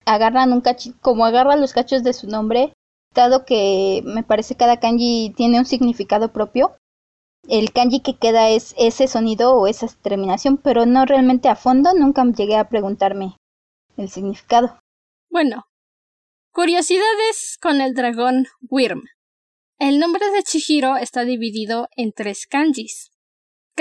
[0.05, 0.63] agarran un
[1.01, 2.73] como agarran los cachos de su nombre,
[3.15, 6.77] dado que me parece cada kanji tiene un significado propio.
[7.49, 11.95] El kanji que queda es ese sonido o esa terminación, pero no realmente a fondo,
[11.95, 13.37] nunca llegué a preguntarme
[13.97, 14.79] el significado.
[15.31, 15.65] Bueno,
[16.53, 19.05] curiosidades con el dragón Wyrm.
[19.79, 23.11] El nombre de Chihiro está dividido en tres kanjis.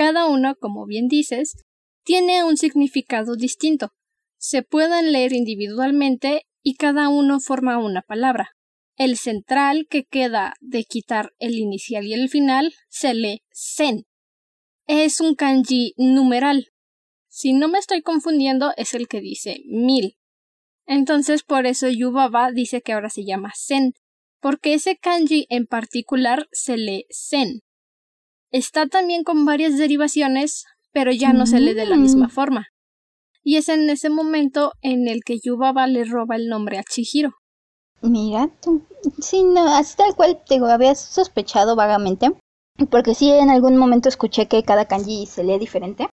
[0.00, 1.62] Cada uno, como bien dices,
[2.06, 3.92] tiene un significado distinto.
[4.38, 8.52] Se pueden leer individualmente y cada uno forma una palabra.
[8.96, 14.06] El central, que queda de quitar el inicial y el final, se lee sen.
[14.86, 16.68] Es un kanji numeral.
[17.28, 20.16] Si no me estoy confundiendo, es el que dice mil.
[20.86, 23.92] Entonces, por eso Yubaba dice que ahora se llama sen,
[24.40, 27.60] porque ese kanji en particular se lee sen.
[28.50, 32.30] Está también con varias derivaciones, pero ya no se lee de la misma mm.
[32.30, 32.66] forma.
[33.42, 37.32] Y es en ese momento en el que Yubaba le roba el nombre a Chihiro.
[38.02, 38.50] Mira,
[39.20, 42.32] sí, no, así tal cual te había sospechado vagamente,
[42.90, 46.08] porque sí en algún momento escuché que cada kanji se lee diferente,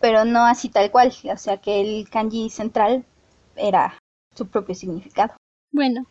[0.00, 3.04] pero no así tal cual, o sea que el kanji central
[3.56, 3.98] era
[4.34, 5.34] su propio significado.
[5.72, 6.06] Bueno,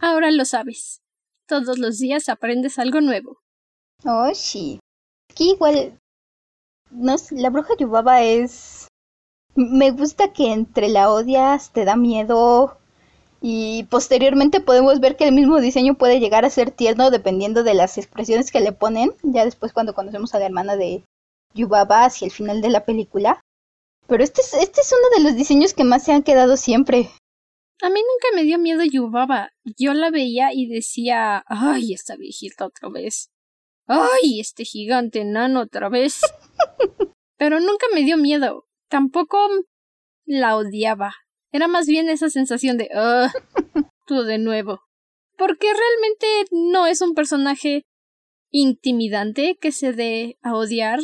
[0.00, 1.00] ahora lo sabes.
[1.46, 3.38] Todos los días aprendes algo nuevo.
[4.04, 4.78] Oh, sí.
[5.30, 5.96] Aquí igual,
[6.90, 8.88] no la bruja Yubaba es...
[9.54, 12.78] Me gusta que entre la odias, te da miedo
[13.40, 17.74] y posteriormente podemos ver que el mismo diseño puede llegar a ser tierno dependiendo de
[17.74, 21.04] las expresiones que le ponen, ya después cuando conocemos a la hermana de
[21.54, 23.40] Yubaba hacia el final de la película.
[24.06, 27.10] Pero este es, este es uno de los diseños que más se han quedado siempre.
[27.82, 29.50] A mí nunca me dio miedo Yubaba.
[29.78, 33.29] Yo la veía y decía, ay, esta viejita otra vez.
[33.90, 34.40] ¡Ay!
[34.40, 36.20] Este gigante enano otra vez.
[37.36, 38.66] Pero nunca me dio miedo.
[38.88, 39.38] Tampoco
[40.24, 41.14] la odiaba.
[41.52, 43.32] Era más bien esa sensación de ¡Ah!
[44.06, 44.80] Tú de nuevo.
[45.36, 47.82] Porque realmente no es un personaje
[48.50, 51.00] intimidante que se dé a odiar.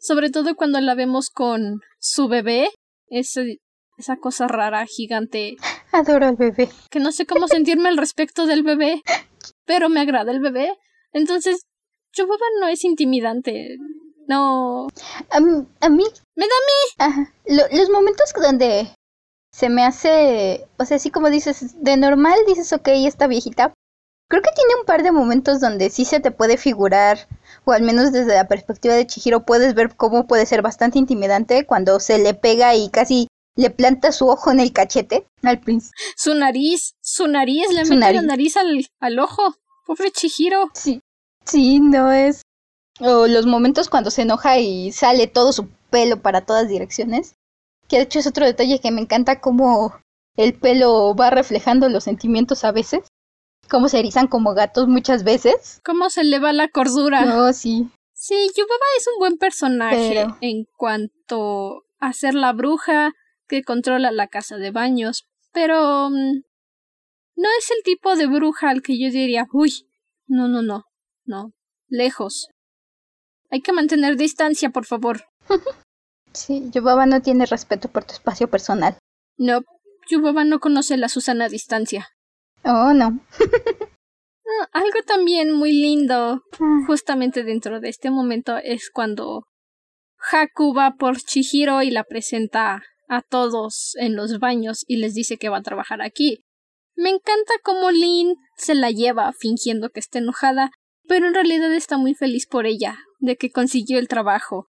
[0.00, 2.70] Sobre todo cuando la vemos con su bebé.
[3.06, 3.58] Ese
[3.98, 5.56] esa cosa rara, gigante.
[5.92, 6.68] Adoro al bebé.
[6.90, 9.02] Que no sé cómo sentirme al respecto del bebé,
[9.64, 10.76] pero me agrada el bebé.
[11.12, 11.66] Entonces,
[12.12, 13.76] Yubaba no es intimidante.
[14.28, 14.86] No.
[15.30, 16.04] A, mí, Me da a mí.
[16.98, 18.88] ajá, lo- los momentos donde
[19.52, 23.72] se me hace, o sea, así como dices, de normal dices, ok, esta viejita.
[24.30, 27.28] Creo que tiene un par de momentos donde sí se te puede figurar,
[27.64, 31.66] o al menos desde la perspectiva de Chihiro puedes ver cómo puede ser bastante intimidante
[31.66, 35.94] cuando se le pega y casi le planta su ojo en el cachete al príncipe.
[36.16, 38.20] Su nariz, su nariz, le Su mete nariz.
[38.22, 39.54] la nariz al, al ojo.
[39.84, 40.70] Pobre Chihiro.
[40.72, 41.02] Sí,
[41.44, 42.42] sí, no es.
[43.00, 47.34] O los momentos cuando se enoja y sale todo su pelo para todas direcciones.
[47.88, 49.94] Que de hecho es otro detalle que me encanta cómo
[50.36, 53.08] el pelo va reflejando los sentimientos a veces.
[53.68, 55.80] Cómo se erizan como gatos muchas veces.
[55.84, 57.24] ¿Cómo se le va la cordura?
[57.24, 57.88] No, sí.
[58.14, 63.12] Sí, Yubaba es un buen personaje Pero- en cuanto a ser la bruja
[63.48, 66.42] que controla la casa de baños, pero mm,
[67.36, 69.86] no es el tipo de bruja al que yo diría, uy,
[70.26, 70.84] no, no, no,
[71.24, 71.52] no,
[71.88, 72.48] lejos.
[73.50, 75.24] Hay que mantener distancia, por favor.
[76.34, 78.96] Sí, Yubaba no tiene respeto por tu espacio personal.
[79.36, 79.60] No,
[80.08, 82.08] Yubaba no conoce la Susana a distancia.
[82.64, 83.20] Oh, no.
[84.44, 89.46] Ah, algo también muy lindo Ah, justamente dentro de este momento es cuando
[90.30, 95.36] Haku va por Chihiro y la presenta a todos en los baños y les dice
[95.38, 96.44] que va a trabajar aquí.
[96.96, 100.70] Me encanta cómo Lin se la lleva fingiendo que está enojada,
[101.08, 104.66] pero en realidad está muy feliz por ella, de que consiguió el trabajo.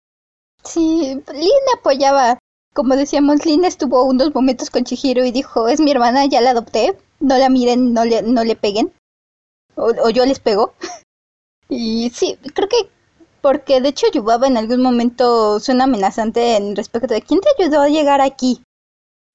[0.64, 2.38] Sí, Lin apoyaba.
[2.74, 6.50] Como decíamos, Lin estuvo unos momentos con Chihiro y dijo, es mi hermana, ya la
[6.50, 6.96] adopté.
[7.18, 8.92] No la miren, no le, no le peguen.
[9.74, 10.74] O, o yo les pego.
[11.72, 12.90] Y sí, creo que
[13.40, 17.80] porque de hecho Yubaba en algún momento suena amenazante en respecto de quién te ayudó
[17.80, 18.62] a llegar aquí.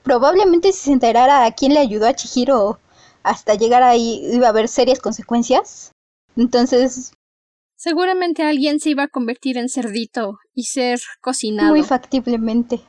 [0.03, 2.79] Probablemente si se enterara a quién le ayudó a Chihiro
[3.23, 5.91] hasta llegar ahí iba a haber serias consecuencias.
[6.35, 7.13] Entonces,
[7.77, 11.71] Seguramente alguien se iba a convertir en cerdito y ser cocinado.
[11.71, 12.81] Muy factiblemente.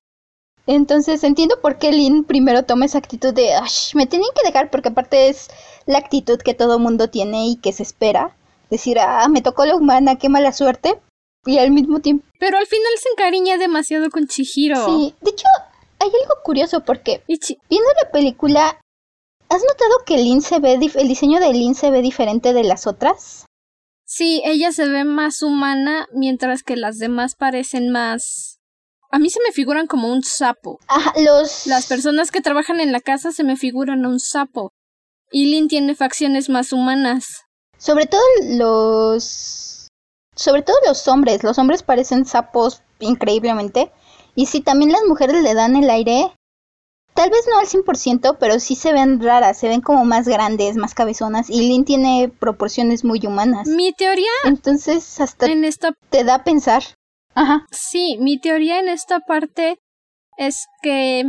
[0.67, 4.71] Entonces entiendo por qué Lin primero toma esa actitud de "Ash, me tienen que dejar
[4.71, 5.49] porque aparte es
[5.87, 8.37] la actitud que todo mundo tiene y que se espera.
[8.71, 11.01] Decir, ah, me tocó la humana, qué mala suerte.
[11.45, 12.25] Y al mismo tiempo.
[12.41, 14.85] Pero al final se encariña demasiado con Chihiro.
[14.85, 15.47] Sí, de hecho,
[16.01, 18.81] hay algo curioso porque viendo la película,
[19.49, 22.65] ¿has notado que Lin se ve, dif- el diseño de Lin se ve diferente de
[22.65, 23.47] las otras?
[24.05, 28.59] Sí, ella se ve más humana, mientras que las demás parecen más...
[29.11, 30.79] A mí se me figuran como un sapo.
[30.89, 31.67] Ajá, los...
[31.67, 34.71] Las personas que trabajan en la casa se me figuran a un sapo.
[35.31, 37.45] Y Lin tiene facciones más humanas.
[37.79, 39.89] Sobre todo los...
[40.35, 41.43] Sobre todo los hombres.
[41.43, 43.91] Los hombres parecen sapos increíblemente.
[44.35, 46.33] Y si también las mujeres le dan el aire,
[47.17, 50.77] tal vez no al 100%, pero sí se ven raras, se ven como más grandes,
[50.77, 51.51] más cabezonas.
[51.51, 53.67] Y Lynn tiene proporciones muy humanas.
[53.67, 55.93] Mi teoría Entonces hasta en esta...
[56.11, 56.83] te da a pensar.
[57.35, 57.67] Ajá.
[57.73, 59.79] Sí, mi teoría en esta parte
[60.37, 61.25] es que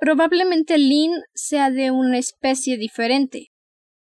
[0.00, 3.48] probablemente Lin sea de una especie diferente.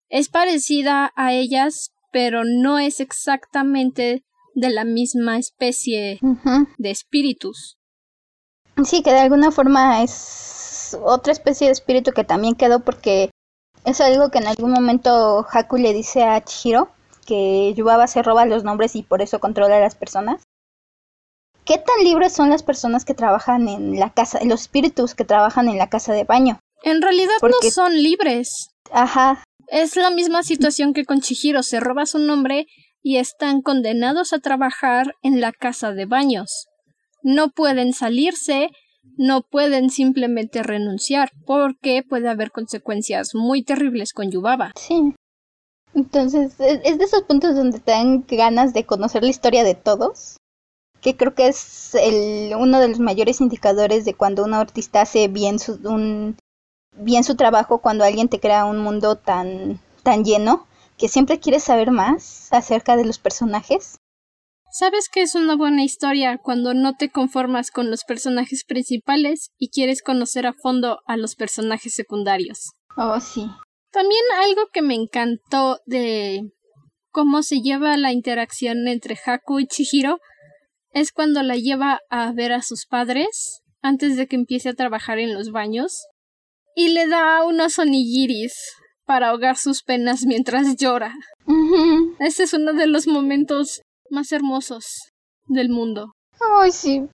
[0.08, 4.22] Es parecida a ellas, pero no es exactamente
[4.54, 6.20] de la misma especie
[6.78, 7.76] de espíritus.
[8.84, 10.10] Sí, que de alguna forma es
[11.02, 13.30] otra especie de espíritu que también quedó porque
[13.84, 16.88] es algo que en algún momento Haku le dice a Chihiro,
[17.26, 20.42] que Yubaba se roba los nombres y por eso controla a las personas.
[21.64, 25.68] ¿Qué tan libres son las personas que trabajan en la casa, los espíritus que trabajan
[25.68, 26.58] en la casa de baño?
[26.82, 28.70] En realidad Porque- no son libres.
[28.92, 31.62] Ajá, Es la misma situación que con Chihiro.
[31.62, 32.66] Se roba su nombre
[33.02, 36.66] y están condenados a trabajar en la casa de baños.
[37.22, 38.68] No pueden salirse,
[39.16, 44.72] no pueden simplemente renunciar, porque puede haber consecuencias muy terribles con Yubaba.
[44.76, 45.14] sí.
[45.94, 49.76] Entonces, es es de esos puntos donde te dan ganas de conocer la historia de
[49.76, 50.38] todos,
[51.00, 55.28] que creo que es el, uno de los mayores indicadores de cuando un artista hace
[55.28, 56.36] bien su, un,
[56.96, 61.62] bien su trabajo, cuando alguien te crea un mundo tan, tan lleno, que siempre quieres
[61.62, 63.98] saber más acerca de los personajes.
[64.76, 69.70] ¿Sabes que es una buena historia cuando no te conformas con los personajes principales y
[69.70, 72.72] quieres conocer a fondo a los personajes secundarios?
[72.96, 73.46] Oh, sí.
[73.92, 76.40] También algo que me encantó de
[77.12, 80.18] cómo se lleva la interacción entre Haku y Chihiro
[80.90, 85.20] es cuando la lleva a ver a sus padres antes de que empiece a trabajar
[85.20, 86.04] en los baños
[86.74, 88.56] y le da unos onigiris
[89.04, 91.14] para ahogar sus penas mientras llora.
[92.18, 93.80] Este es uno de los momentos
[94.14, 95.12] más hermosos
[95.46, 96.12] del mundo.
[96.60, 97.06] Ay, sí.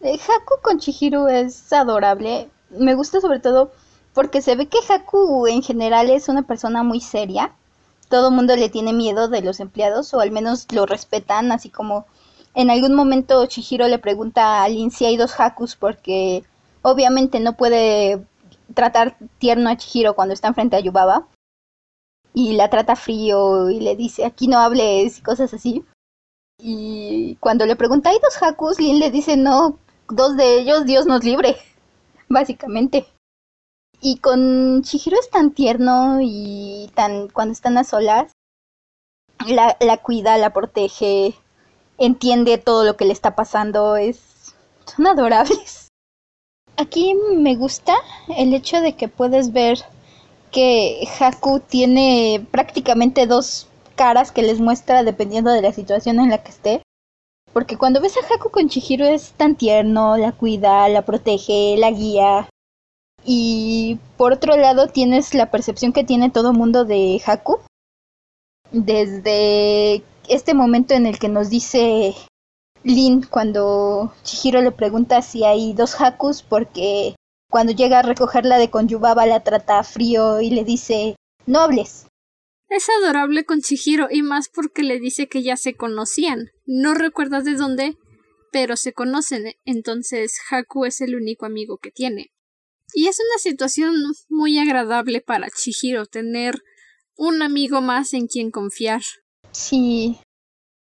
[0.00, 2.50] Eh, Haku con Chihiro es adorable.
[2.70, 3.70] me gusta sobre todo
[4.14, 7.52] porque se ve que Haku en general es una persona muy seria.
[8.08, 12.06] Todo mundo le tiene miedo de los empleados o al menos lo respetan, así como
[12.54, 16.42] en algún momento Chihiro le pregunta a Lin si hay dos Hakus porque
[16.82, 18.24] obviamente no puede
[18.74, 21.28] tratar tierno a Chihiro cuando está enfrente a Yubaba
[22.32, 25.84] y la trata frío y le dice aquí no hables y cosas así.
[26.62, 28.78] Y cuando le pregunta, ¿hay dos Hakus?
[28.78, 31.56] Lin le dice, no, dos de ellos, Dios nos libre,
[32.28, 33.06] básicamente.
[34.00, 38.32] Y con Chihiro es tan tierno y tan cuando están a solas,
[39.46, 41.34] la, la cuida, la protege,
[41.98, 44.54] entiende todo lo que le está pasando, es
[44.86, 45.88] son adorables.
[46.76, 47.94] Aquí me gusta
[48.36, 49.78] el hecho de que puedes ver
[50.50, 53.68] que Haku tiene prácticamente dos
[54.00, 56.82] caras que les muestra dependiendo de la situación en la que esté.
[57.52, 61.90] Porque cuando ves a Haku con Chihiro es tan tierno, la cuida, la protege, la
[61.90, 62.48] guía.
[63.26, 67.58] Y por otro lado tienes la percepción que tiene todo mundo de Haku.
[68.72, 72.14] Desde este momento en el que nos dice
[72.82, 77.16] Lin cuando Chihiro le pregunta si hay dos Hakus porque
[77.50, 82.06] cuando llega a recogerla de Konyubaba la trata frío y le dice nobles.
[82.70, 86.50] Es adorable con Chihiro y más porque le dice que ya se conocían.
[86.66, 87.96] No recuerda de dónde,
[88.52, 92.30] pero se conocen, entonces Haku es el único amigo que tiene.
[92.94, 93.94] Y es una situación
[94.28, 96.62] muy agradable para Chihiro tener
[97.16, 99.02] un amigo más en quien confiar.
[99.50, 100.18] Sí.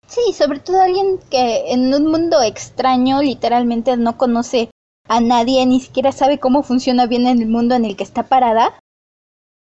[0.08, 4.72] Sí, sobre todo alguien que en un mundo extraño literalmente no conoce
[5.08, 8.24] a nadie, ni siquiera sabe cómo funciona bien en el mundo en el que está
[8.24, 8.80] parada.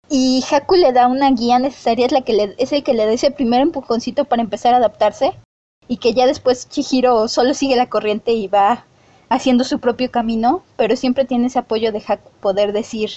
[0.09, 3.05] Y Haku le da una guía necesaria, es, la que le, es el que le
[3.05, 5.33] da ese primer empujoncito para empezar a adaptarse.
[5.87, 8.85] Y que ya después Chihiro solo sigue la corriente y va
[9.29, 13.11] haciendo su propio camino, pero siempre tiene ese apoyo de Haku poder decir,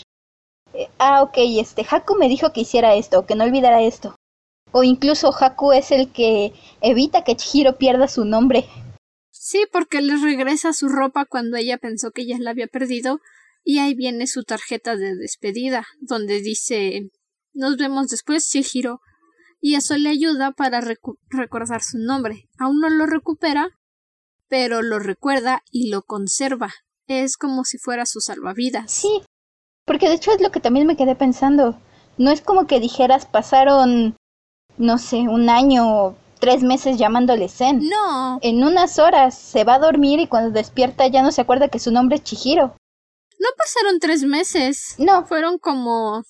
[0.74, 4.16] eh, ah, ok, este Haku me dijo que hiciera esto, que no olvidara esto.
[4.72, 8.66] O incluso Haku es el que evita que Chihiro pierda su nombre.
[9.31, 13.20] Sí, porque le regresa su ropa cuando ella pensó que ya la había perdido
[13.69, 17.11] y ahí viene su tarjeta de despedida, donde dice
[17.53, 19.01] Nos vemos después, Chihiro.
[19.61, 20.81] Y eso le ayuda para
[21.29, 22.49] recordar su nombre.
[22.59, 23.69] Aún no lo recupera,
[24.49, 26.73] pero lo recuerda y lo conserva.
[27.09, 28.91] Es como si fuera su salvavidas.
[28.91, 29.21] Sí,
[29.85, 31.79] porque de hecho es lo que también me quedé pensando.
[32.17, 34.17] No es como que dijeras pasaron,
[34.79, 37.87] no sé, un año, tres meses llamándole Zen.
[37.87, 38.39] No.
[38.41, 41.79] En unas horas se va a dormir y cuando despierta ya no se acuerda que
[41.79, 42.75] su nombre es Chihiro.
[43.38, 44.94] No pasaron tres meses.
[44.98, 45.27] No.
[45.27, 46.24] Fueron como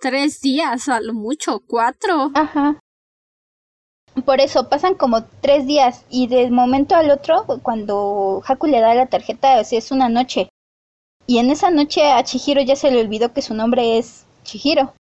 [0.00, 2.30] tres días, a lo mucho, cuatro.
[2.34, 2.78] Ajá.
[4.24, 8.94] Por eso pasan como tres días y de momento al otro, cuando Haku le da
[8.94, 10.48] la tarjeta, o sea, es una noche.
[11.26, 14.94] Y en esa noche a Chihiro ya se le olvidó que su nombre es Chihiro.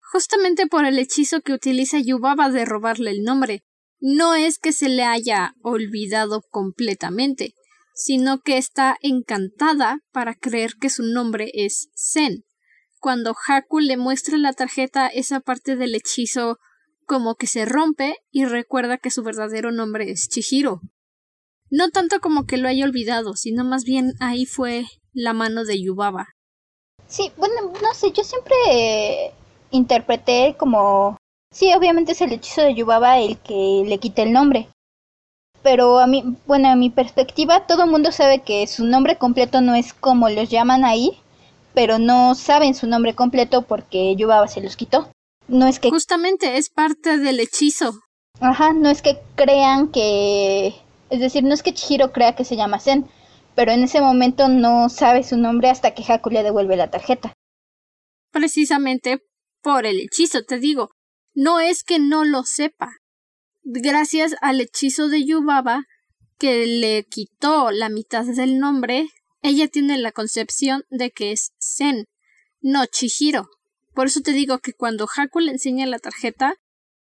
[0.00, 3.60] Justamente por el hechizo que utiliza Yubaba de robarle el nombre.
[4.00, 7.52] No es que se le haya olvidado completamente,
[7.98, 12.44] sino que está encantada para creer que su nombre es Zen.
[13.00, 16.58] Cuando Haku le muestra la tarjeta, esa parte del hechizo
[17.06, 20.80] como que se rompe y recuerda que su verdadero nombre es Chihiro.
[21.70, 25.82] No tanto como que lo haya olvidado, sino más bien ahí fue la mano de
[25.82, 26.28] Yubaba.
[27.08, 29.32] Sí, bueno, no sé, yo siempre
[29.72, 31.16] interpreté como...
[31.50, 34.68] Sí, obviamente es el hechizo de Yubaba el que le quita el nombre
[35.62, 39.60] pero a mí, bueno, a mi perspectiva, todo el mundo sabe que su nombre completo
[39.60, 41.18] no es como los llaman ahí,
[41.74, 45.10] pero no saben su nombre completo porque Yubaba se los quitó.
[45.46, 45.90] No es que...
[45.90, 47.92] Justamente es parte del hechizo.
[48.40, 50.74] Ajá, no es que crean que...
[51.10, 53.06] Es decir, no es que Chihiro crea que se llama Zen,
[53.54, 57.32] pero en ese momento no sabe su nombre hasta que Haku le devuelve la tarjeta.
[58.30, 59.22] Precisamente
[59.62, 60.90] por el hechizo, te digo.
[61.34, 62.90] No es que no lo sepa,
[63.70, 65.84] gracias al hechizo de Yubaba
[66.38, 69.08] que le quitó la mitad del nombre,
[69.42, 72.06] ella tiene la concepción de que es Zen,
[72.60, 73.48] no Chihiro.
[73.94, 76.54] Por eso te digo que cuando Haku le enseña la tarjeta,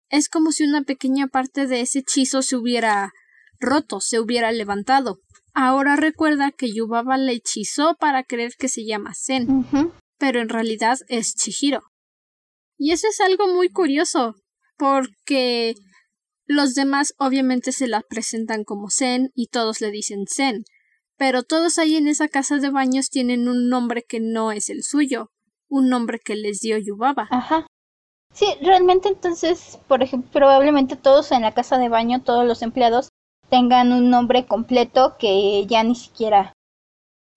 [0.09, 3.13] es como si una pequeña parte de ese hechizo se hubiera
[3.61, 5.21] roto, se hubiera levantado.
[5.53, 9.67] Ahora recuerda que Yubaba le hechizó para creer que se llama Zen,
[10.19, 11.83] pero en realidad es Chihiro.
[12.77, 14.35] Y eso es algo muy curioso,
[14.79, 15.75] porque
[16.51, 20.65] los demás obviamente se la presentan como Zen y todos le dicen Zen,
[21.17, 24.83] pero todos ahí en esa casa de baños tienen un nombre que no es el
[24.83, 25.31] suyo,
[25.69, 27.29] un nombre que les dio Yubaba.
[27.31, 27.69] Ajá.
[28.35, 33.11] Sí, realmente entonces, por ejemplo, probablemente todos en la casa de baño, todos los empleados,
[33.49, 36.53] tengan un nombre completo que ya ni siquiera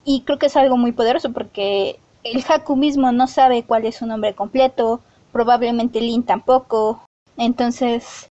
[0.04, 3.98] Y creo que es algo muy poderoso porque el Haku mismo no sabe cuál es
[3.98, 5.02] su nombre completo,
[5.32, 7.06] probablemente Lin tampoco.
[7.38, 8.30] Entonces,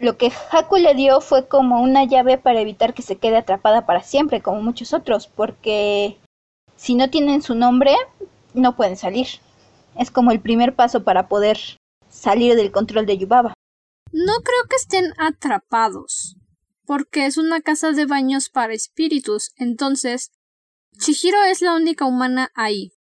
[0.00, 3.84] lo que Haku le dio fue como una llave para evitar que se quede atrapada
[3.84, 6.18] para siempre, como muchos otros, porque
[6.74, 7.94] si no tienen su nombre,
[8.54, 9.26] no pueden salir.
[9.96, 11.58] Es como el primer paso para poder
[12.08, 13.52] salir del control de Yubaba.
[14.10, 16.36] No creo que estén atrapados,
[16.86, 20.30] porque es una casa de baños para espíritus, entonces
[20.98, 22.92] Chihiro es la única humana ahí.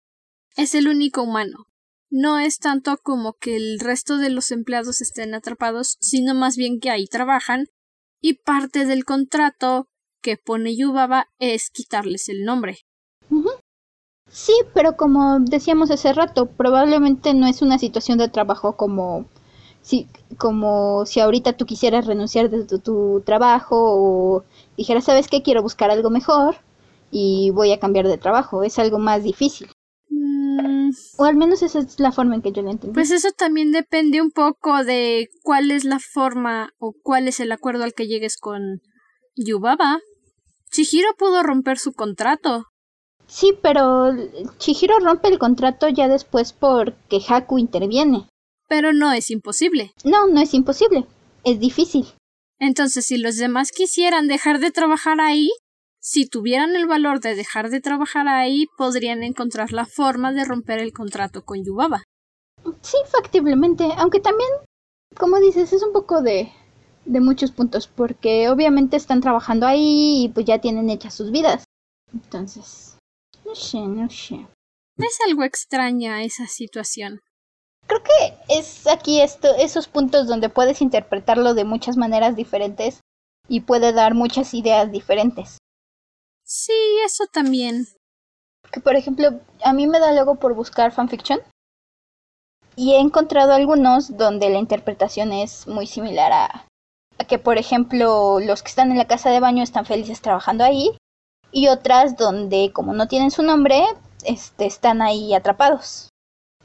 [0.57, 1.68] Es el único humano.
[2.11, 6.79] No es tanto como que el resto de los empleados estén atrapados, sino más bien
[6.79, 7.67] que ahí trabajan,
[8.21, 9.87] y parte del contrato
[10.21, 12.79] que pone Yubaba es quitarles el nombre.
[14.31, 19.25] Sí, pero como decíamos hace rato, probablemente no es una situación de trabajo como
[19.81, 20.07] si,
[20.37, 24.43] como si ahorita tú quisieras renunciar de tu, trabajo o
[24.77, 25.41] dijeras, ¿sabes qué?
[25.41, 26.57] Quiero buscar algo mejor
[27.11, 28.63] y voy a cambiar de trabajo.
[28.63, 29.69] Es algo más difícil.
[31.17, 32.93] O al menos esa es la forma en que yo lo entendí.
[32.93, 37.51] Pues eso también depende un poco de cuál es la forma o cuál es el
[37.51, 38.81] acuerdo al que llegues con
[39.35, 39.99] Yubaba.
[40.71, 42.65] Chihiro pudo romper su contrato.
[43.27, 44.11] Sí, pero
[44.57, 48.27] Chihiro rompe el contrato ya después porque Haku interviene.
[48.67, 49.93] Pero no es imposible.
[50.03, 51.05] No, no es imposible.
[51.43, 52.05] Es difícil.
[52.59, 55.49] Entonces, si los demás quisieran dejar de trabajar ahí,
[55.99, 60.79] si tuvieran el valor de dejar de trabajar ahí, podrían encontrar la forma de romper
[60.79, 62.03] el contrato con Yubaba.
[62.81, 64.49] Sí, factiblemente, aunque también,
[65.17, 66.51] como dices, es un poco de,
[67.05, 71.63] de muchos puntos, porque obviamente están trabajando ahí y pues ya tienen hechas sus vidas.
[72.13, 72.97] Entonces,
[73.45, 74.47] no sé, no sé.
[74.97, 77.21] Es algo extraña esa situación
[77.89, 83.01] creo que es aquí esto, esos puntos donde puedes interpretarlo de muchas maneras diferentes
[83.49, 85.57] y puede dar muchas ideas diferentes.
[86.51, 86.73] Sí,
[87.05, 87.85] eso también.
[88.71, 91.39] Que por ejemplo, a mí me da luego por buscar fanfiction
[92.75, 96.65] y he encontrado algunos donde la interpretación es muy similar a,
[97.27, 100.97] que por ejemplo los que están en la casa de baño están felices trabajando ahí
[101.51, 103.83] y otras donde como no tienen su nombre,
[104.23, 106.09] este, están ahí atrapados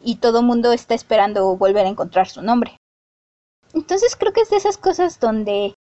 [0.03, 2.78] y todo mundo está esperando volver a encontrar su nombre.
[3.74, 5.74] Entonces creo que es de esas cosas donde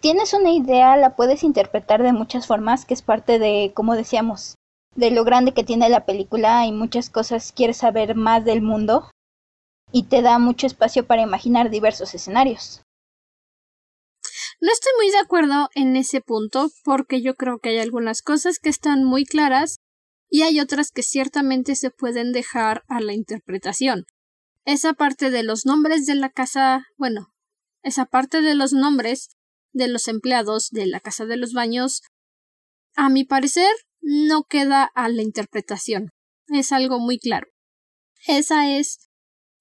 [0.00, 4.56] tienes una idea, la puedes interpretar de muchas formas, que es parte de, como decíamos,
[4.94, 9.10] de lo grande que tiene la película y muchas cosas quieres saber más del mundo
[9.92, 12.82] y te da mucho espacio para imaginar diversos escenarios.
[14.60, 18.58] No estoy muy de acuerdo en ese punto porque yo creo que hay algunas cosas
[18.58, 19.78] que están muy claras
[20.28, 24.04] y hay otras que ciertamente se pueden dejar a la interpretación.
[24.66, 27.32] Esa parte de los nombres de la casa, bueno,
[27.82, 29.30] esa parte de los nombres
[29.72, 32.02] de los empleados de la casa de los baños,
[32.94, 36.10] a mi parecer, no queda a la interpretación.
[36.48, 37.46] Es algo muy claro.
[38.26, 39.08] Esa es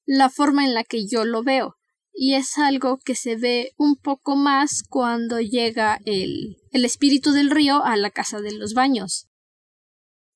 [0.05, 1.75] la forma en la que yo lo veo.
[2.11, 7.51] Y es algo que se ve un poco más cuando llega el, el espíritu del
[7.51, 9.29] río a la casa de los baños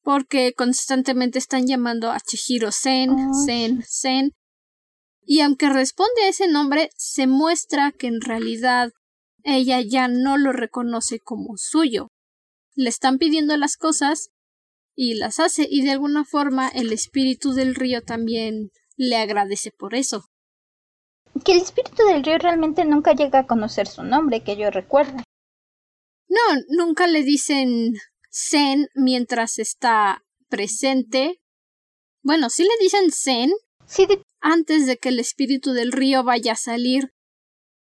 [0.04, 4.34] porque constantemente están llamando a Chihiro Sen, Sen, Sen.
[5.26, 8.92] Y aunque responde a ese nombre, se muestra que en realidad
[9.44, 12.10] ella ya no lo reconoce como suyo.
[12.76, 14.30] Le están pidiendo las cosas
[14.96, 19.96] y las hace y de alguna forma el espíritu del río también le agradece por
[19.96, 20.26] eso.
[21.46, 25.24] Que el espíritu del río realmente nunca llega a conocer su nombre, que yo recuerde.
[26.28, 27.94] No, nunca le dicen
[28.32, 31.42] Zen mientras está presente.
[32.22, 33.52] Bueno, sí le dicen Zen
[33.86, 34.08] sí
[34.40, 37.13] antes de que el espíritu del río vaya a salir.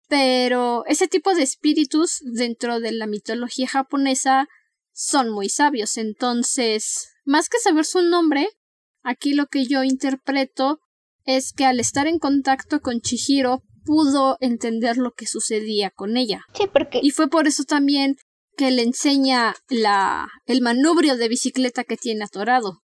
[0.08, 4.48] Pero ese tipo de espíritus dentro de la mitología japonesa
[4.92, 5.96] son muy sabios.
[5.96, 8.48] Entonces, más que saber su nombre,
[9.02, 10.80] aquí lo que yo interpreto
[11.24, 16.44] es que al estar en contacto con Chihiro pudo entender lo que sucedía con ella.
[16.54, 17.00] Sí, porque...
[17.02, 18.16] Y fue por eso también
[18.56, 22.82] que le enseña la, el manubrio de bicicleta que tiene atorado.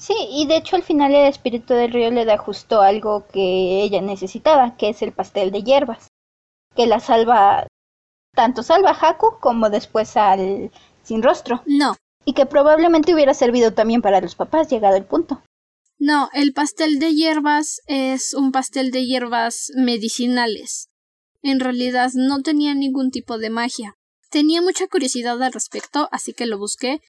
[0.00, 3.82] Sí, y de hecho al final el espíritu del río le da justo algo que
[3.82, 6.08] ella necesitaba, que es el pastel de hierbas,
[6.74, 7.66] que la salva,
[8.34, 10.72] tanto salva a Haku como después al
[11.02, 11.62] sin rostro.
[11.66, 11.96] No.
[12.24, 15.42] Y que probablemente hubiera servido también para los papás, llegado el punto.
[15.98, 20.90] No, el pastel de hierbas es un pastel de hierbas medicinales
[21.42, 23.94] en realidad no tenía ningún tipo de magia.
[24.30, 27.00] Tenía mucha curiosidad al respecto, así que lo busqué,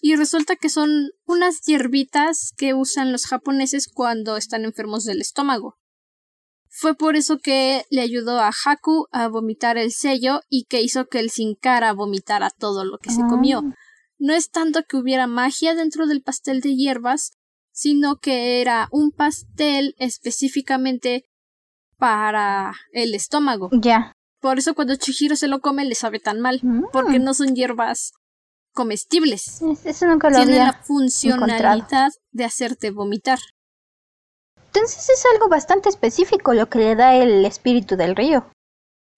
[0.00, 5.76] y resulta que son unas hierbitas que usan los japoneses cuando están enfermos del estómago.
[6.68, 11.06] Fue por eso que le ayudó a Haku a vomitar el sello y que hizo
[11.06, 13.58] que el Sin Cara vomitara todo lo que se comió.
[13.64, 13.74] Ah.
[14.18, 17.32] no es tanto que hubiera magia dentro del pastel de hierbas,
[17.72, 21.24] sino que era un pastel específicamente
[21.98, 23.68] para el estómago.
[23.72, 24.12] Ya.
[24.40, 26.84] Por eso cuando Chihiro se lo come le sabe tan mal, Mm.
[26.92, 28.12] porque no son hierbas
[28.72, 29.62] comestibles.
[29.62, 30.82] Es- Eso nunca lo Tienen la había.
[30.82, 33.38] funcionalidad de hacerte vomitar.
[34.66, 38.50] Entonces es algo bastante específico lo que le da el espíritu del río.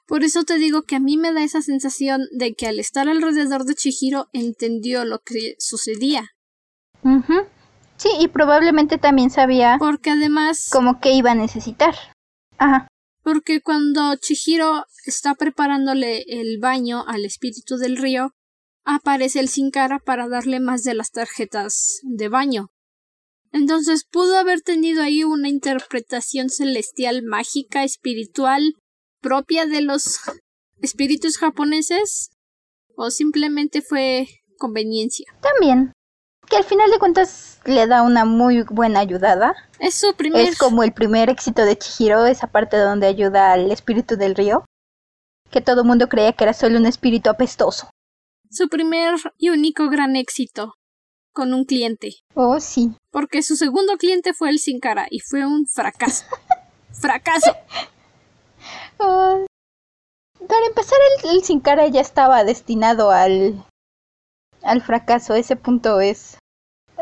[0.06, 3.08] Por eso te digo que a mí me da esa sensación de que al estar
[3.08, 6.28] alrededor de Chihiro entendió lo que sucedía.
[7.02, 7.46] Ujú.
[7.96, 11.94] Sí, y probablemente también sabía Porque además, como que iba a necesitar.
[12.58, 12.88] Ajá.
[13.22, 18.32] porque cuando Chihiro está preparándole el baño al espíritu del río,
[18.84, 22.68] aparece el sin cara para darle más de las tarjetas de baño.
[23.52, 28.74] Entonces pudo haber tenido ahí una interpretación celestial mágica, espiritual,
[29.20, 30.18] propia de los
[30.82, 32.30] espíritus japoneses,
[32.96, 34.26] o simplemente fue
[34.58, 35.26] conveniencia.
[35.40, 35.92] También.
[36.48, 39.54] Que al final de cuentas le da una muy buena ayudada.
[39.78, 43.70] Es su primer Es como el primer éxito de Chihiro, esa parte donde ayuda al
[43.72, 44.64] espíritu del río.
[45.50, 47.88] Que todo el mundo creía que era solo un espíritu apestoso.
[48.54, 50.74] Su primer y único gran éxito
[51.32, 52.12] con un cliente.
[52.34, 52.92] Oh, sí.
[53.10, 56.24] Porque su segundo cliente fue el sin cara y fue un fracaso.
[56.92, 57.56] ¡Fracaso!
[59.00, 59.44] Ah,
[60.48, 63.64] para empezar, el, el sin cara ya estaba destinado al,
[64.62, 65.34] al fracaso.
[65.34, 66.38] Ese punto es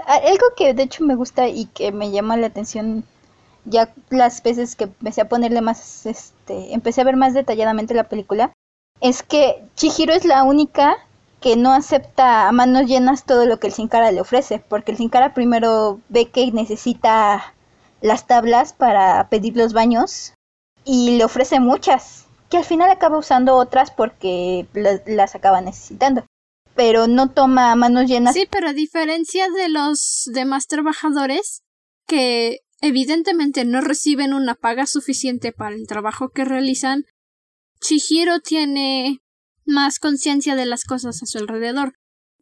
[0.06, 3.04] algo que de hecho me gusta y que me llama la atención
[3.64, 8.08] ya las veces que empecé a ponerle más, este, empecé a ver más detalladamente la
[8.08, 8.52] película,
[9.00, 10.96] es que Chihiro es la única
[11.42, 14.92] que no acepta a manos llenas todo lo que el sin cara le ofrece, porque
[14.92, 17.54] el sin cara primero ve que necesita
[18.00, 20.32] las tablas para pedir los baños
[20.84, 26.24] y le ofrece muchas, que al final acaba usando otras porque la- las acaba necesitando.
[26.74, 28.34] Pero no toma manos llenas.
[28.34, 31.60] Sí, pero a diferencia de los demás trabajadores
[32.06, 37.04] que evidentemente no reciben una paga suficiente para el trabajo que realizan,
[37.80, 39.18] Chihiro tiene
[39.64, 41.94] más conciencia de las cosas a su alrededor.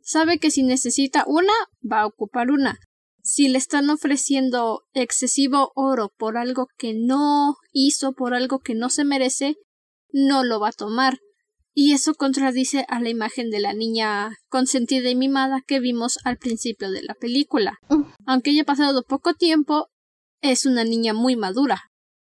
[0.02, 2.78] Sabe que si necesita una, va a ocupar una.
[3.22, 8.88] Si le están ofreciendo excesivo oro por algo que no hizo, por algo que no
[8.88, 9.56] se merece,
[10.12, 11.18] no lo va a tomar.
[11.72, 16.38] Y eso contradice a la imagen de la niña consentida y mimada que vimos al
[16.38, 17.78] principio de la película.
[17.88, 18.02] Mm.
[18.26, 19.88] Aunque haya pasado poco tiempo,
[20.40, 21.82] es una niña muy madura.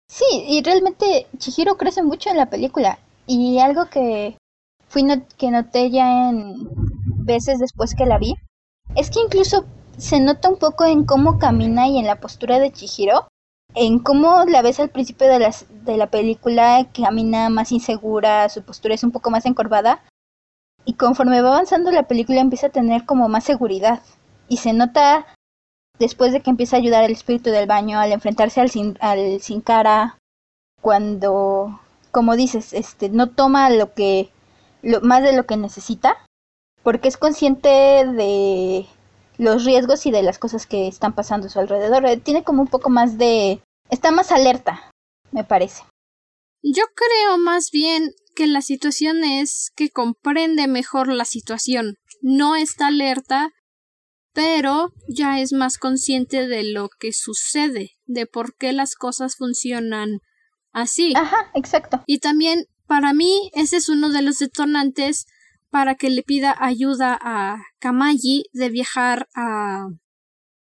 [0.08, 2.98] Sí, y realmente Chihiro crece mucho en la película.
[3.26, 4.36] Y algo que
[4.92, 5.04] fui
[5.38, 6.68] que noté ya en
[7.24, 8.34] veces después que la vi,
[8.94, 9.64] es que incluso
[9.96, 13.26] se nota un poco en cómo camina y en la postura de Chihiro,
[13.74, 18.62] en cómo la ves al principio de, las, de la película, camina más insegura, su
[18.62, 20.02] postura es un poco más encorvada,
[20.84, 24.02] y conforme va avanzando la película empieza a tener como más seguridad,
[24.46, 25.26] y se nota
[25.98, 29.40] después de que empieza a ayudar al espíritu del baño, al enfrentarse al sin, al
[29.40, 30.18] sin cara,
[30.82, 31.80] cuando,
[32.10, 34.30] como dices, este, no toma lo que,
[34.82, 36.16] lo, más de lo que necesita,
[36.82, 38.86] porque es consciente de
[39.38, 42.04] los riesgos y de las cosas que están pasando a su alrededor.
[42.06, 44.90] Eh, Tiene como un poco más de, está más alerta,
[45.30, 45.84] me parece.
[46.62, 51.96] Yo creo más bien que la situación es que comprende mejor la situación.
[52.20, 53.50] No está alerta,
[54.32, 60.20] pero ya es más consciente de lo que sucede, de por qué las cosas funcionan
[60.72, 61.12] así.
[61.16, 62.02] Ajá, exacto.
[62.06, 65.24] Y también, para mí, ese es uno de los detonantes
[65.70, 69.86] para que le pida ayuda a Kamaji de viajar a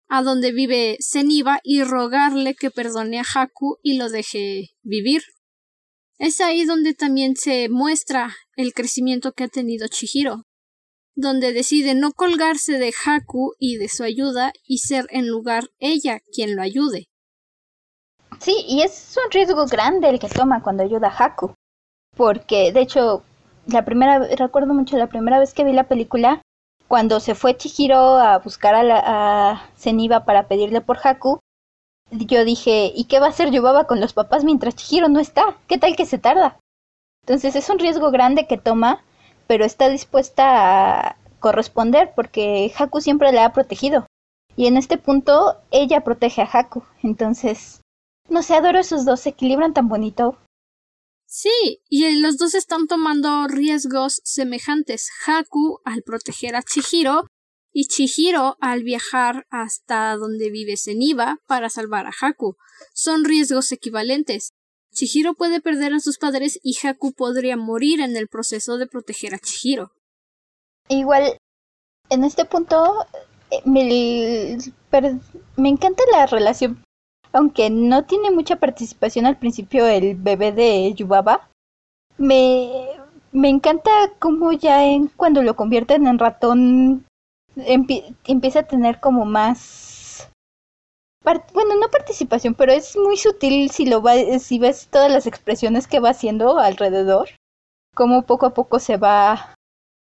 [0.07, 5.23] a donde vive Zeniba y rogarle que perdone a Haku y lo deje vivir.
[6.19, 10.43] Es ahí donde también se muestra el crecimiento que ha tenido Chihiro,
[11.15, 16.19] donde decide no colgarse de Haku y de su ayuda y ser en lugar ella
[16.31, 17.07] quien lo ayude.
[18.39, 21.55] Sí, y es un riesgo grande el que toma cuando ayuda a Haku.
[22.19, 23.23] Porque, de hecho,
[23.65, 26.41] la primera, recuerdo mucho la primera vez que vi la película,
[26.89, 31.39] cuando se fue Chihiro a buscar a, la, a Zeniba para pedirle por Haku,
[32.11, 35.55] yo dije, ¿y qué va a hacer Yubaba con los papás mientras Chihiro no está?
[35.69, 36.59] ¿Qué tal que se tarda?
[37.21, 39.01] Entonces es un riesgo grande que toma,
[39.47, 44.07] pero está dispuesta a corresponder porque Haku siempre la ha protegido.
[44.57, 46.83] Y en este punto ella protege a Haku.
[47.01, 47.79] Entonces,
[48.27, 50.35] no sé, adoro esos dos, se equilibran tan bonito.
[51.31, 55.11] Sí, y los dos están tomando riesgos semejantes.
[55.27, 57.27] Haku al proteger a Chihiro
[57.71, 62.55] y Chihiro al viajar hasta donde vive Zeniba para salvar a Haku.
[62.95, 64.53] Son riesgos equivalentes.
[64.91, 69.35] Chihiro puede perder a sus padres y Haku podría morir en el proceso de proteger
[69.35, 69.91] a Chihiro.
[70.87, 71.37] Igual,
[72.09, 73.05] en este punto
[73.51, 74.57] eh, me,
[75.57, 76.83] me encanta la relación,
[77.31, 81.47] aunque no tiene mucha participación al principio el bebé de Yubaba.
[82.17, 82.71] Me,
[83.31, 87.05] me encanta cómo ya en, cuando lo convierten en ratón
[87.55, 90.29] empieza a tener como más
[91.53, 95.85] bueno no participación pero es muy sutil si lo va si ves todas las expresiones
[95.85, 97.29] que va haciendo alrededor
[97.93, 99.53] cómo poco a poco se va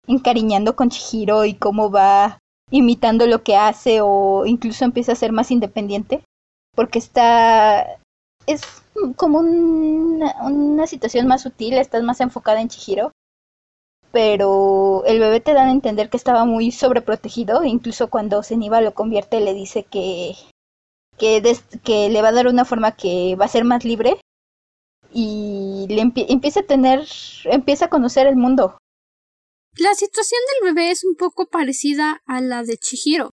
[0.06, 2.38] encariñando con Chihiro y cómo va
[2.70, 6.22] imitando lo que hace o incluso empieza a ser más independiente
[6.78, 7.98] porque está
[8.46, 8.62] es
[9.16, 13.10] como una situación más sutil, estás más enfocada en Chihiro
[14.12, 18.94] pero el bebé te da a entender que estaba muy sobreprotegido, incluso cuando Zeniba lo
[18.94, 20.34] convierte le dice que,
[21.18, 21.42] que,
[21.82, 24.20] que le va a dar una forma que va a ser más libre
[25.12, 27.04] y le empieza a tener,
[27.44, 28.78] empieza a conocer el mundo.
[29.76, 33.30] La situación del bebé es un poco parecida a la de Chihiro.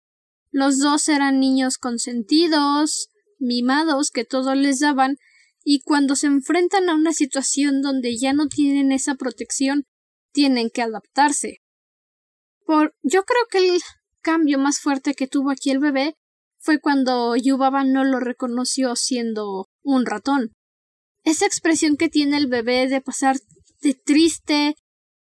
[0.51, 3.09] Los dos eran niños consentidos,
[3.39, 5.17] mimados, que todo les daban,
[5.63, 9.85] y cuando se enfrentan a una situación donde ya no tienen esa protección,
[10.31, 11.61] tienen que adaptarse.
[12.65, 13.81] Por, yo creo que el
[14.21, 16.15] cambio más fuerte que tuvo aquí el bebé
[16.59, 20.53] fue cuando Yubaba no lo reconoció siendo un ratón.
[21.23, 23.37] Esa expresión que tiene el bebé de pasar
[23.81, 24.75] de triste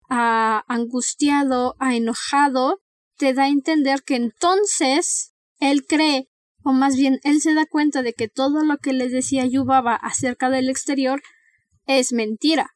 [0.09, 2.81] a angustiado a enojado
[3.17, 6.29] te da a entender que entonces él cree
[6.65, 9.95] o más bien él se da cuenta de que todo lo que le decía Yubaba
[9.95, 11.23] acerca del exterior
[11.87, 12.71] es mentira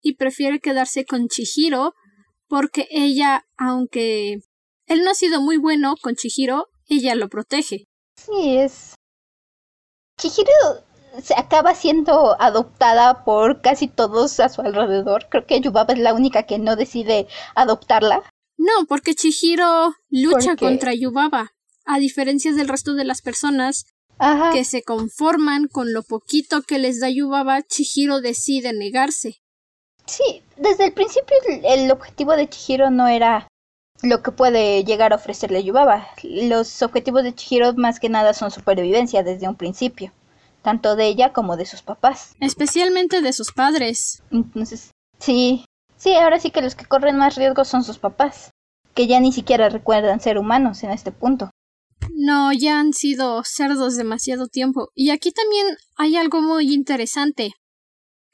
[0.00, 1.94] y prefiere quedarse con Chihiro
[2.48, 4.40] porque ella, aunque
[4.86, 7.86] él no ha sido muy bueno con Chihiro, ella lo protege.
[8.16, 8.94] Sí, es.
[10.18, 10.84] Chihiro
[11.22, 15.28] se acaba siendo adoptada por casi todos a su alrededor.
[15.28, 18.22] Creo que Yubaba es la única que no decide adoptarla.
[18.56, 21.52] No, porque Chihiro lucha contra Yubaba.
[21.86, 23.86] A diferencia del resto de las personas
[24.52, 29.40] que se conforman con lo poquito que les da Yubaba, Chihiro decide negarse.
[30.06, 33.48] Sí, desde el principio el, objetivo de Chihiro no era
[34.02, 36.08] lo que puede llegar a ofrecerle Yubaba.
[36.22, 40.12] Los objetivos de Chihiro más que nada son supervivencia desde un principio,
[40.62, 42.34] tanto de ella como de sus papás.
[42.40, 44.22] Especialmente de sus padres.
[44.30, 45.64] Entonces, sí,
[45.96, 48.50] sí, ahora sí que los que corren más riesgos son sus papás,
[48.94, 51.50] que ya ni siquiera recuerdan ser humanos en este punto.
[52.14, 54.90] No, ya han sido cerdos demasiado tiempo.
[54.94, 57.54] Y aquí también hay algo muy interesante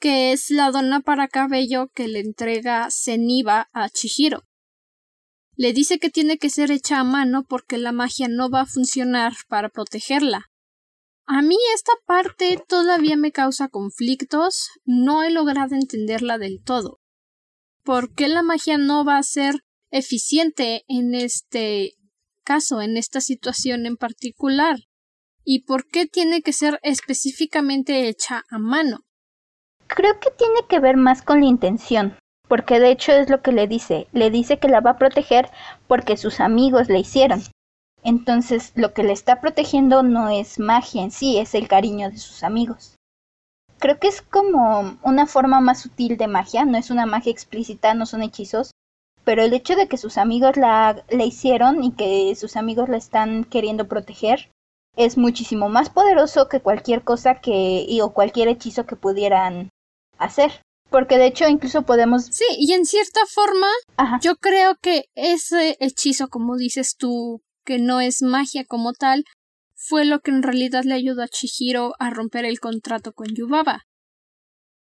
[0.03, 4.43] que es la dona para cabello que le entrega Zeniba a Chihiro.
[5.55, 8.65] Le dice que tiene que ser hecha a mano porque la magia no va a
[8.65, 10.51] funcionar para protegerla.
[11.25, 16.99] A mí esta parte todavía me causa conflictos, no he logrado entenderla del todo.
[17.81, 21.93] ¿Por qué la magia no va a ser eficiente en este
[22.43, 24.77] caso, en esta situación en particular?
[25.43, 28.99] ¿Y por qué tiene que ser específicamente hecha a mano?
[29.87, 32.17] Creo que tiene que ver más con la intención,
[32.47, 35.49] porque de hecho es lo que le dice, le dice que la va a proteger
[35.87, 37.41] porque sus amigos le hicieron.
[38.03, 42.17] Entonces lo que le está protegiendo no es magia en sí, es el cariño de
[42.17, 42.95] sus amigos.
[43.79, 47.93] Creo que es como una forma más sutil de magia, no es una magia explícita,
[47.93, 48.71] no son hechizos,
[49.23, 52.97] pero el hecho de que sus amigos la, la hicieron y que sus amigos la
[52.97, 54.49] están queriendo proteger
[54.95, 59.69] es muchísimo más poderoso que cualquier cosa que y, o cualquier hechizo que pudieran
[60.17, 60.51] hacer.
[60.89, 62.25] Porque de hecho incluso podemos...
[62.25, 63.67] Sí, y en cierta forma
[64.21, 69.25] yo creo que ese hechizo, como dices tú, que no es magia como tal,
[69.75, 73.85] fue lo que en realidad le ayudó a Chihiro a romper el contrato con Yubaba.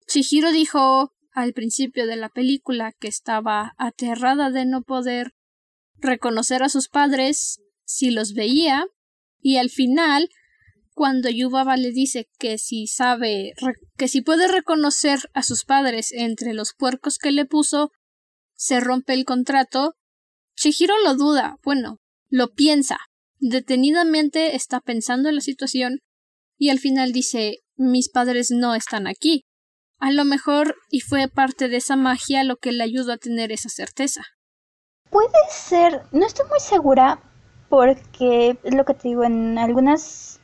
[0.06, 5.32] Chihiro dijo al principio de la película que estaba aterrada de no poder
[5.96, 8.86] reconocer a sus padres si los veía
[9.40, 10.28] y al final,
[10.94, 13.52] cuando Yubaba le dice que si sabe,
[13.96, 17.90] que si puede reconocer a sus padres entre los puercos que le puso,
[18.54, 19.94] se rompe el contrato,
[20.54, 22.98] Chihiro lo duda, bueno, lo piensa.
[23.40, 25.98] Detenidamente está pensando en la situación
[26.56, 29.44] y al final dice mis padres no están aquí.
[30.02, 33.52] A lo mejor y fue parte de esa magia lo que le ayudó a tener
[33.52, 34.22] esa certeza.
[35.10, 37.20] Puede ser, no estoy muy segura,
[37.68, 40.40] porque es lo que te digo, en algunas,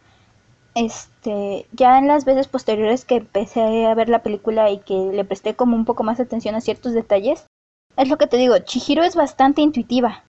[0.77, 5.25] este, ya en las veces posteriores que empecé a ver la película y que le
[5.25, 7.49] presté como un poco más atención a ciertos detalles,
[7.97, 10.23] es lo que te digo, Chihiro es bastante intuitiva.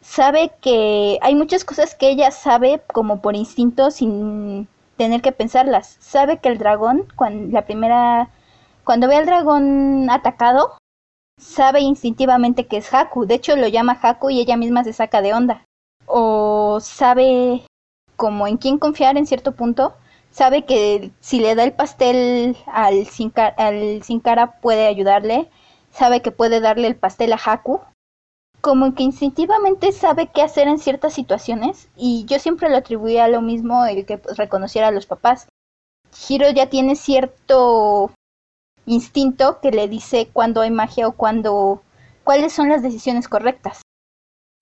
[0.00, 5.96] Sabe que hay muchas cosas que ella sabe como por instinto sin tener que pensarlas.
[5.98, 8.30] Sabe que el dragón, cuando la primera,
[8.84, 10.76] cuando ve al dragón atacado,
[11.38, 13.26] sabe instintivamente que es Haku.
[13.26, 15.64] De hecho, lo llama Haku y ella misma se saca de onda.
[16.06, 17.64] O sabe
[18.16, 19.94] como en quién confiar en cierto punto.
[20.30, 25.50] Sabe que si le da el pastel al sin, cara puede ayudarle.
[25.90, 27.80] Sabe que puede darle el pastel a Haku.
[28.60, 31.88] Como que instintivamente sabe qué hacer en ciertas situaciones.
[31.96, 35.48] Y yo siempre lo atribuía a lo mismo el que pues, reconociera a los papás.
[36.28, 38.12] Hiro ya tiene cierto
[38.90, 41.82] instinto que le dice cuándo hay magia o cuándo
[42.24, 43.82] cuáles son las decisiones correctas.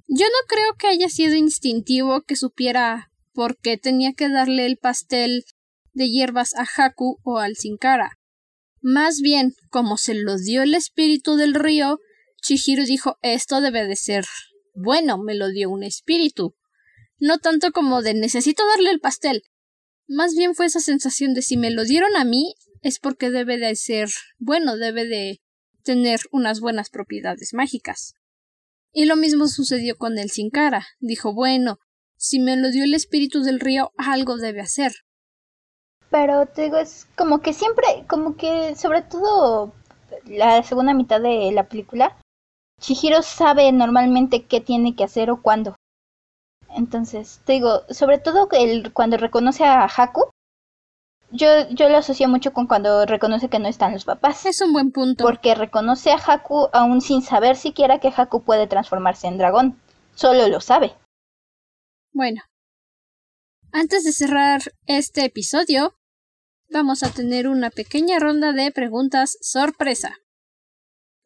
[0.06, 4.78] Yo no creo que haya sido instintivo que supiera por qué tenía que darle el
[4.78, 5.44] pastel
[5.92, 8.18] de hierbas a Haku o al Sin Cara.
[8.80, 11.98] Más bien, como se lo dio el espíritu del río,
[12.40, 14.24] Chihiro dijo esto debe de ser
[14.80, 16.54] bueno, me lo dio un espíritu.
[17.18, 19.42] No tanto como de necesito darle el pastel.
[20.06, 23.58] Más bien fue esa sensación de si me lo dieron a mí, es porque debe
[23.58, 24.08] de ser
[24.38, 25.40] bueno, debe de
[25.82, 28.14] tener unas buenas propiedades mágicas.
[28.92, 30.86] Y lo mismo sucedió con el sin cara.
[30.98, 31.78] Dijo, bueno,
[32.16, 34.92] si me lo dio el espíritu del río, algo debe hacer.
[36.10, 39.74] Pero te digo, es como que siempre, como que sobre todo
[40.26, 42.16] la segunda mitad de la película,
[42.80, 45.74] Chihiro sabe normalmente qué tiene que hacer o cuándo.
[46.70, 50.30] Entonces, te digo, sobre todo el, cuando reconoce a Haku,
[51.30, 54.46] yo, yo lo asocio mucho con cuando reconoce que no están los papás.
[54.46, 55.24] Es un buen punto.
[55.24, 59.80] Porque reconoce a Haku aún sin saber siquiera que Haku puede transformarse en dragón.
[60.14, 60.94] Solo lo sabe.
[62.12, 62.42] Bueno.
[63.70, 65.94] Antes de cerrar este episodio,
[66.70, 70.16] vamos a tener una pequeña ronda de preguntas sorpresa.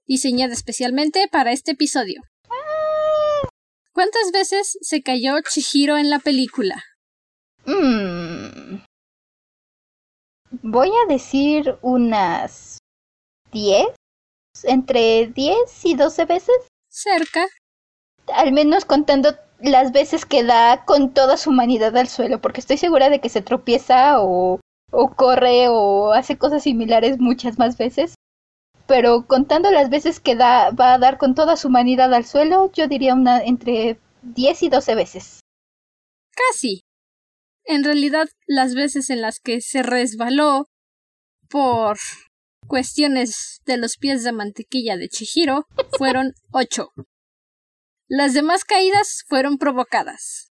[0.06, 2.20] Diseñada especialmente para este episodio.
[3.92, 6.82] ¿Cuántas veces se cayó Chihiro en la película?
[7.66, 8.21] Mmm
[10.62, 12.78] voy a decir unas
[13.52, 13.86] 10,
[14.64, 16.56] entre 10 y 12 veces.
[16.88, 17.46] Cerca.
[18.32, 22.78] Al menos contando las veces que da con toda su humanidad al suelo, porque estoy
[22.78, 24.60] segura de que se tropieza o,
[24.90, 28.14] o corre o hace cosas similares muchas más veces.
[28.86, 32.70] Pero contando las veces que da, va a dar con toda su humanidad al suelo,
[32.72, 35.40] yo diría una entre 10 y 12 veces.
[36.34, 36.82] Casi.
[37.64, 40.68] En realidad, las veces en las que se resbaló
[41.48, 41.98] por
[42.66, 46.92] cuestiones de los pies de mantequilla de Chihiro fueron ocho.
[48.08, 50.52] Las demás caídas fueron provocadas.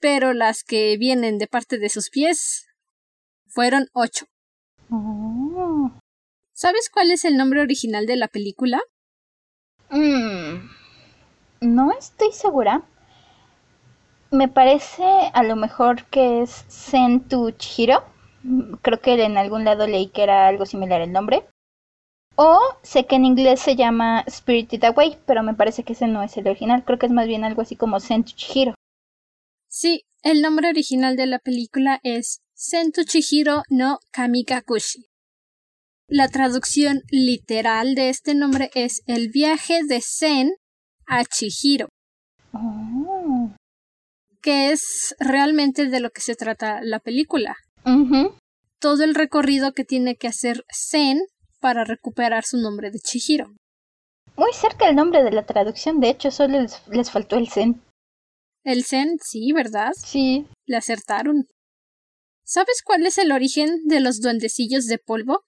[0.00, 2.66] Pero las que vienen de parte de sus pies
[3.48, 4.26] fueron ocho.
[4.90, 5.90] Oh.
[6.52, 8.80] ¿Sabes cuál es el nombre original de la película?
[9.90, 10.68] Mm,
[11.60, 12.82] no estoy segura.
[14.30, 18.04] Me parece a lo mejor que es Sentu Chihiro.
[18.82, 21.46] Creo que en algún lado leí que era algo similar el nombre.
[22.36, 26.22] O sé que en inglés se llama Spirited Away, pero me parece que ese no
[26.22, 26.84] es el original.
[26.84, 28.74] Creo que es más bien algo así como Sentu Chihiro.
[29.68, 35.06] Sí, el nombre original de la película es Sentu Chihiro no Kamikakushi.
[36.06, 40.50] La traducción literal de este nombre es El viaje de Zen
[41.06, 41.88] a Chihiro.
[42.52, 43.07] Oh
[44.48, 47.58] que es realmente de lo que se trata la película.
[48.80, 51.20] Todo el recorrido que tiene que hacer Zen
[51.60, 53.52] para recuperar su nombre de Chihiro.
[54.38, 57.82] Muy cerca el nombre de la traducción, de hecho solo les, faltó el Zen.
[58.64, 59.92] El Zen, sí, ¿verdad?
[59.94, 60.46] Sí.
[60.64, 61.46] Le acertaron.
[62.42, 65.42] ¿Sabes cuál es el origen de los duendecillos de polvo?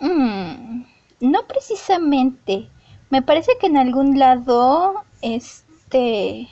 [0.00, 0.84] Mm,
[1.20, 2.70] no precisamente.
[3.10, 6.48] Me parece que en algún lado, este,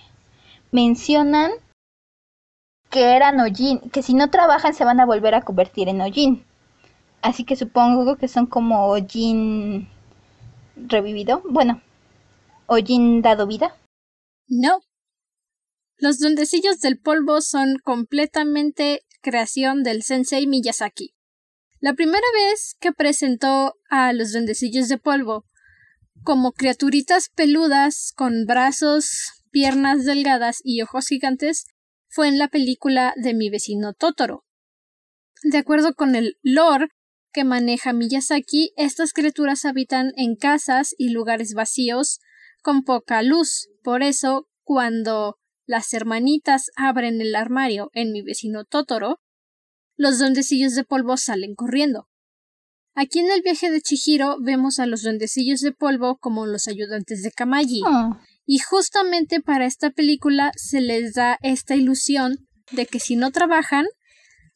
[0.71, 1.53] mencionan
[2.91, 6.45] que eran Ojin, que si no trabajan se van a volver a convertir en Ojin.
[7.23, 9.89] Así que supongo que son como Ojin
[10.77, 11.43] revivido.
[11.49, 11.81] Bueno,
[12.67, 13.77] Ojin dado vida.
[14.49, 14.81] No.
[15.99, 21.15] Los duendecillos del polvo son completamente creación del sensei Miyazaki.
[21.79, 25.45] La primera vez que presentó a los duendecillos de polvo
[26.25, 31.67] como criaturitas peludas con brazos piernas delgadas y ojos gigantes
[32.09, 34.45] fue en la película de mi vecino Totoro.
[35.43, 36.89] De acuerdo con el lore
[37.33, 42.21] que maneja Miyazaki, estas criaturas habitan en casas y lugares vacíos
[42.63, 43.69] con poca luz.
[43.83, 49.21] Por eso, cuando las hermanitas abren el armario en mi vecino Totoro,
[49.97, 52.09] los duendecillos de polvo salen corriendo.
[52.95, 57.23] Aquí en el viaje de Chihiro vemos a los duendecillos de polvo como los ayudantes
[57.23, 57.83] de Kamaji.
[57.87, 58.21] Ah.
[58.53, 63.87] Y justamente para esta película se les da esta ilusión de que si no trabajan,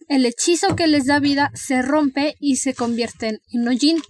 [0.09, 4.03] el hechizo que les da vida se rompe y se convierten en Ojin.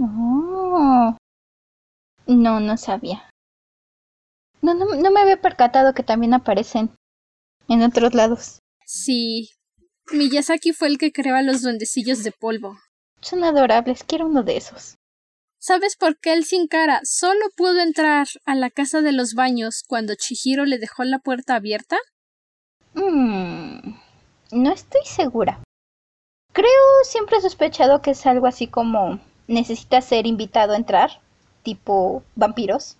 [0.00, 1.16] Oh.
[2.26, 3.30] No, no sabía.
[4.60, 6.90] No, no, no me había percatado que también aparecen
[7.68, 8.58] en otros lados.
[8.86, 9.50] Sí.
[10.10, 12.76] Miyazaki fue el que creaba los duendecillos de polvo.
[13.20, 14.96] Son adorables, quiero uno de esos.
[15.60, 19.82] ¿Sabes por qué el sin cara solo pudo entrar a la casa de los baños
[19.86, 21.96] cuando Chihiro le dejó la puerta abierta?
[22.94, 23.94] Mm,
[24.52, 25.60] no estoy segura.
[26.52, 26.70] Creo
[27.02, 31.20] siempre he sospechado que es algo así como necesita ser invitado a entrar,
[31.64, 32.96] tipo vampiros.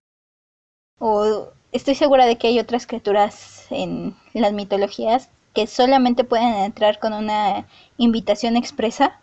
[0.98, 6.98] O estoy segura de que hay otras criaturas en las mitologías que solamente pueden entrar
[6.98, 9.20] con una invitación expresa.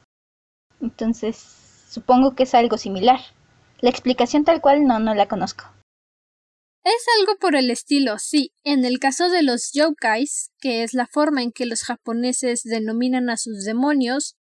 [0.82, 3.20] Entonces, Supongo que es algo similar.
[3.80, 5.66] La explicación tal cual no, no la conozco.
[6.84, 8.54] Es algo por el estilo, sí.
[8.64, 13.30] En el caso de los yokais, que es la forma en que los japoneses denominan
[13.30, 14.36] a sus demonios,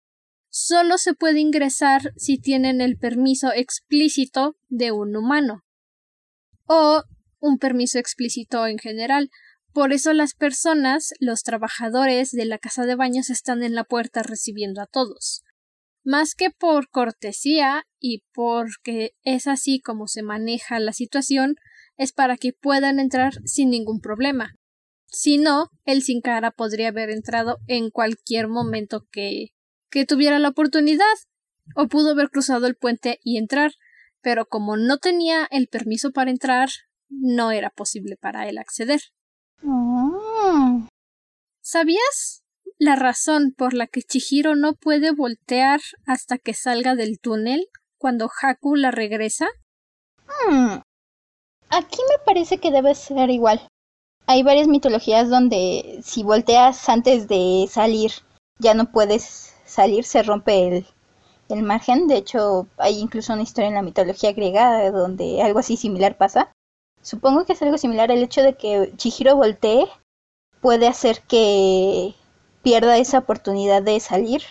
[0.50, 5.64] solo se puede ingresar si tienen el permiso explícito de un humano.
[6.66, 7.04] O
[7.40, 9.30] un permiso explícito en general.
[9.74, 14.24] Por eso las personas, los trabajadores de la casa de baños están en la puerta
[14.24, 15.45] recibiendo a todos
[16.06, 21.56] más que por cortesía y porque es así como se maneja la situación,
[21.98, 24.54] es para que puedan entrar sin ningún problema.
[25.08, 29.48] Si no, el sin cara podría haber entrado en cualquier momento que,
[29.90, 31.06] que tuviera la oportunidad,
[31.76, 33.72] o pudo haber cruzado el puente y entrar,
[34.22, 36.70] pero como no tenía el permiso para entrar,
[37.10, 39.02] no era posible para él acceder.
[39.64, 40.88] Oh.
[41.62, 42.45] ¿Sabías
[42.78, 47.68] la razón por la que Chihiro no puede voltear hasta que salga del túnel
[47.98, 49.48] cuando Haku la regresa?
[50.48, 50.82] Hmm.
[51.70, 53.68] Aquí me parece que debe ser igual.
[54.28, 58.12] Hay varias mitologías donde si volteas antes de salir
[58.60, 60.88] ya no puedes salir, se rompe el,
[61.50, 62.08] el margen.
[62.08, 66.52] De hecho, hay incluso una historia en la mitología griega donde algo así similar pasa.
[67.02, 69.88] Supongo que es algo similar el hecho de que Chihiro voltee
[70.62, 72.16] puede hacer que
[72.66, 74.42] pierda esa oportunidad de salir.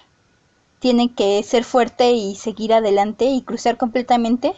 [0.79, 4.55] Tiene que ser fuerte y seguir adelante y cruzar completamente,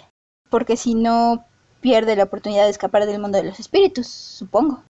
[0.50, 1.46] porque si no
[1.80, 4.84] pierde la oportunidad de escapar del mundo de los espíritus, supongo.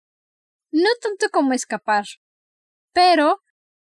[0.72, 2.05] No tanto como escapar,
[2.91, 3.38] pero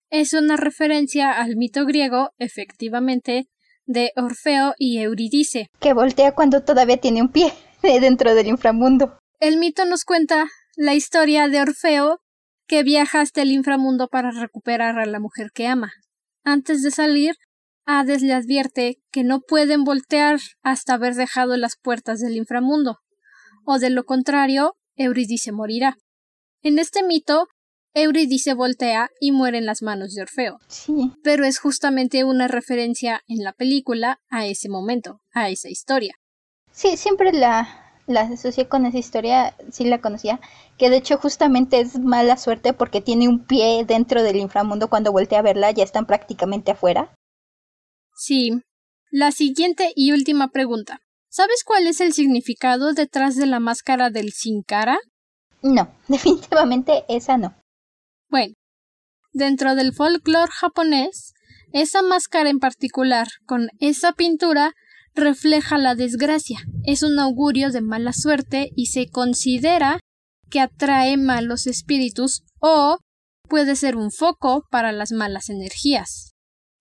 [0.09, 3.51] es una referencia al mito griego, efectivamente,
[3.85, 5.67] de Orfeo y Eurídice.
[5.79, 7.53] Que voltea cuando todavía tiene un pie
[7.83, 9.19] dentro del inframundo.
[9.41, 12.23] El mito nos cuenta la historia de Orfeo
[12.71, 15.93] que viaja hasta el inframundo para recuperar a la mujer que ama.
[16.45, 17.35] Antes de salir,
[17.85, 22.99] Hades le advierte que no pueden voltear hasta haber dejado las puertas del inframundo,
[23.67, 25.97] o de lo contrario, Eurídice morirá.
[26.63, 27.49] En este mito,
[27.93, 30.59] Eurídice voltea y muere en las manos de Orfeo.
[30.69, 31.11] Sí.
[31.25, 36.15] Pero es justamente una referencia en la película a ese momento, a esa historia.
[36.71, 37.80] Sí, siempre la,
[38.11, 40.41] la asocié con esa historia, sí la conocía,
[40.77, 45.13] que de hecho justamente es mala suerte porque tiene un pie dentro del inframundo cuando
[45.13, 47.15] voltea a verla, ya están prácticamente afuera.
[48.15, 48.61] Sí.
[49.11, 51.01] La siguiente y última pregunta.
[51.29, 54.99] ¿Sabes cuál es el significado detrás de la máscara del sin cara?
[55.63, 57.55] No, definitivamente esa no.
[58.29, 58.55] Bueno,
[59.33, 61.33] dentro del folclore japonés,
[61.73, 64.73] esa máscara en particular, con esa pintura,
[65.15, 70.01] refleja la desgracia, es un augurio de mala suerte y se considera
[70.49, 72.99] que atrae malos espíritus o
[73.49, 76.33] puede ser un foco para las malas energías.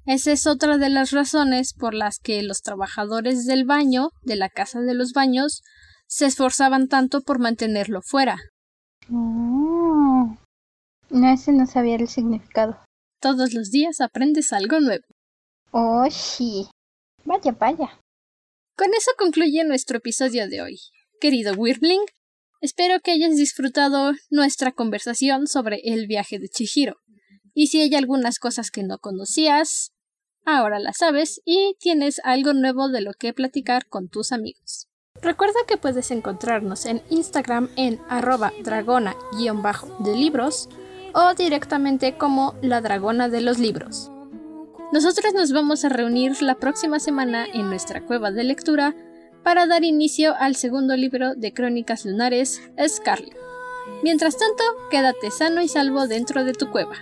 [0.06, 4.50] Esa es otra de las razones por las que los trabajadores del baño, de la
[4.50, 5.62] casa de los baños,
[6.08, 8.38] se esforzaban tanto por mantenerlo fuera.
[9.12, 10.36] Oh.
[11.10, 12.80] No, ese no sabía el significado.
[13.22, 15.04] Todos los días aprendes algo nuevo.
[15.72, 16.68] Oh, sí.
[17.26, 18.00] Vaya, vaya.
[18.80, 20.80] Con eso concluye nuestro episodio de hoy.
[21.20, 22.00] Querido Wirbling,
[22.62, 26.96] espero que hayas disfrutado nuestra conversación sobre el viaje de Chihiro.
[27.54, 29.92] Y si hay algunas cosas que no conocías,
[30.46, 34.88] ahora las sabes y tienes algo nuevo de lo que platicar con tus amigos.
[35.22, 40.70] Recuerda que puedes encontrarnos en Instagram en arroba dragona-de libros
[41.14, 44.10] o directamente como la dragona de los libros.
[44.92, 48.96] Nosotros nos vamos a reunir la próxima semana en nuestra cueva de lectura
[49.44, 53.38] para dar inicio al segundo libro de Crónicas Lunares, Scarlet.
[54.04, 56.96] Mientras tanto, quédate sano y salvo dentro de tu cueva.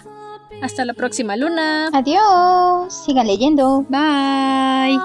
[0.61, 1.89] Hasta la próxima luna.
[1.93, 2.93] Adiós.
[2.93, 3.85] Sigan leyendo.
[3.89, 4.97] Bye.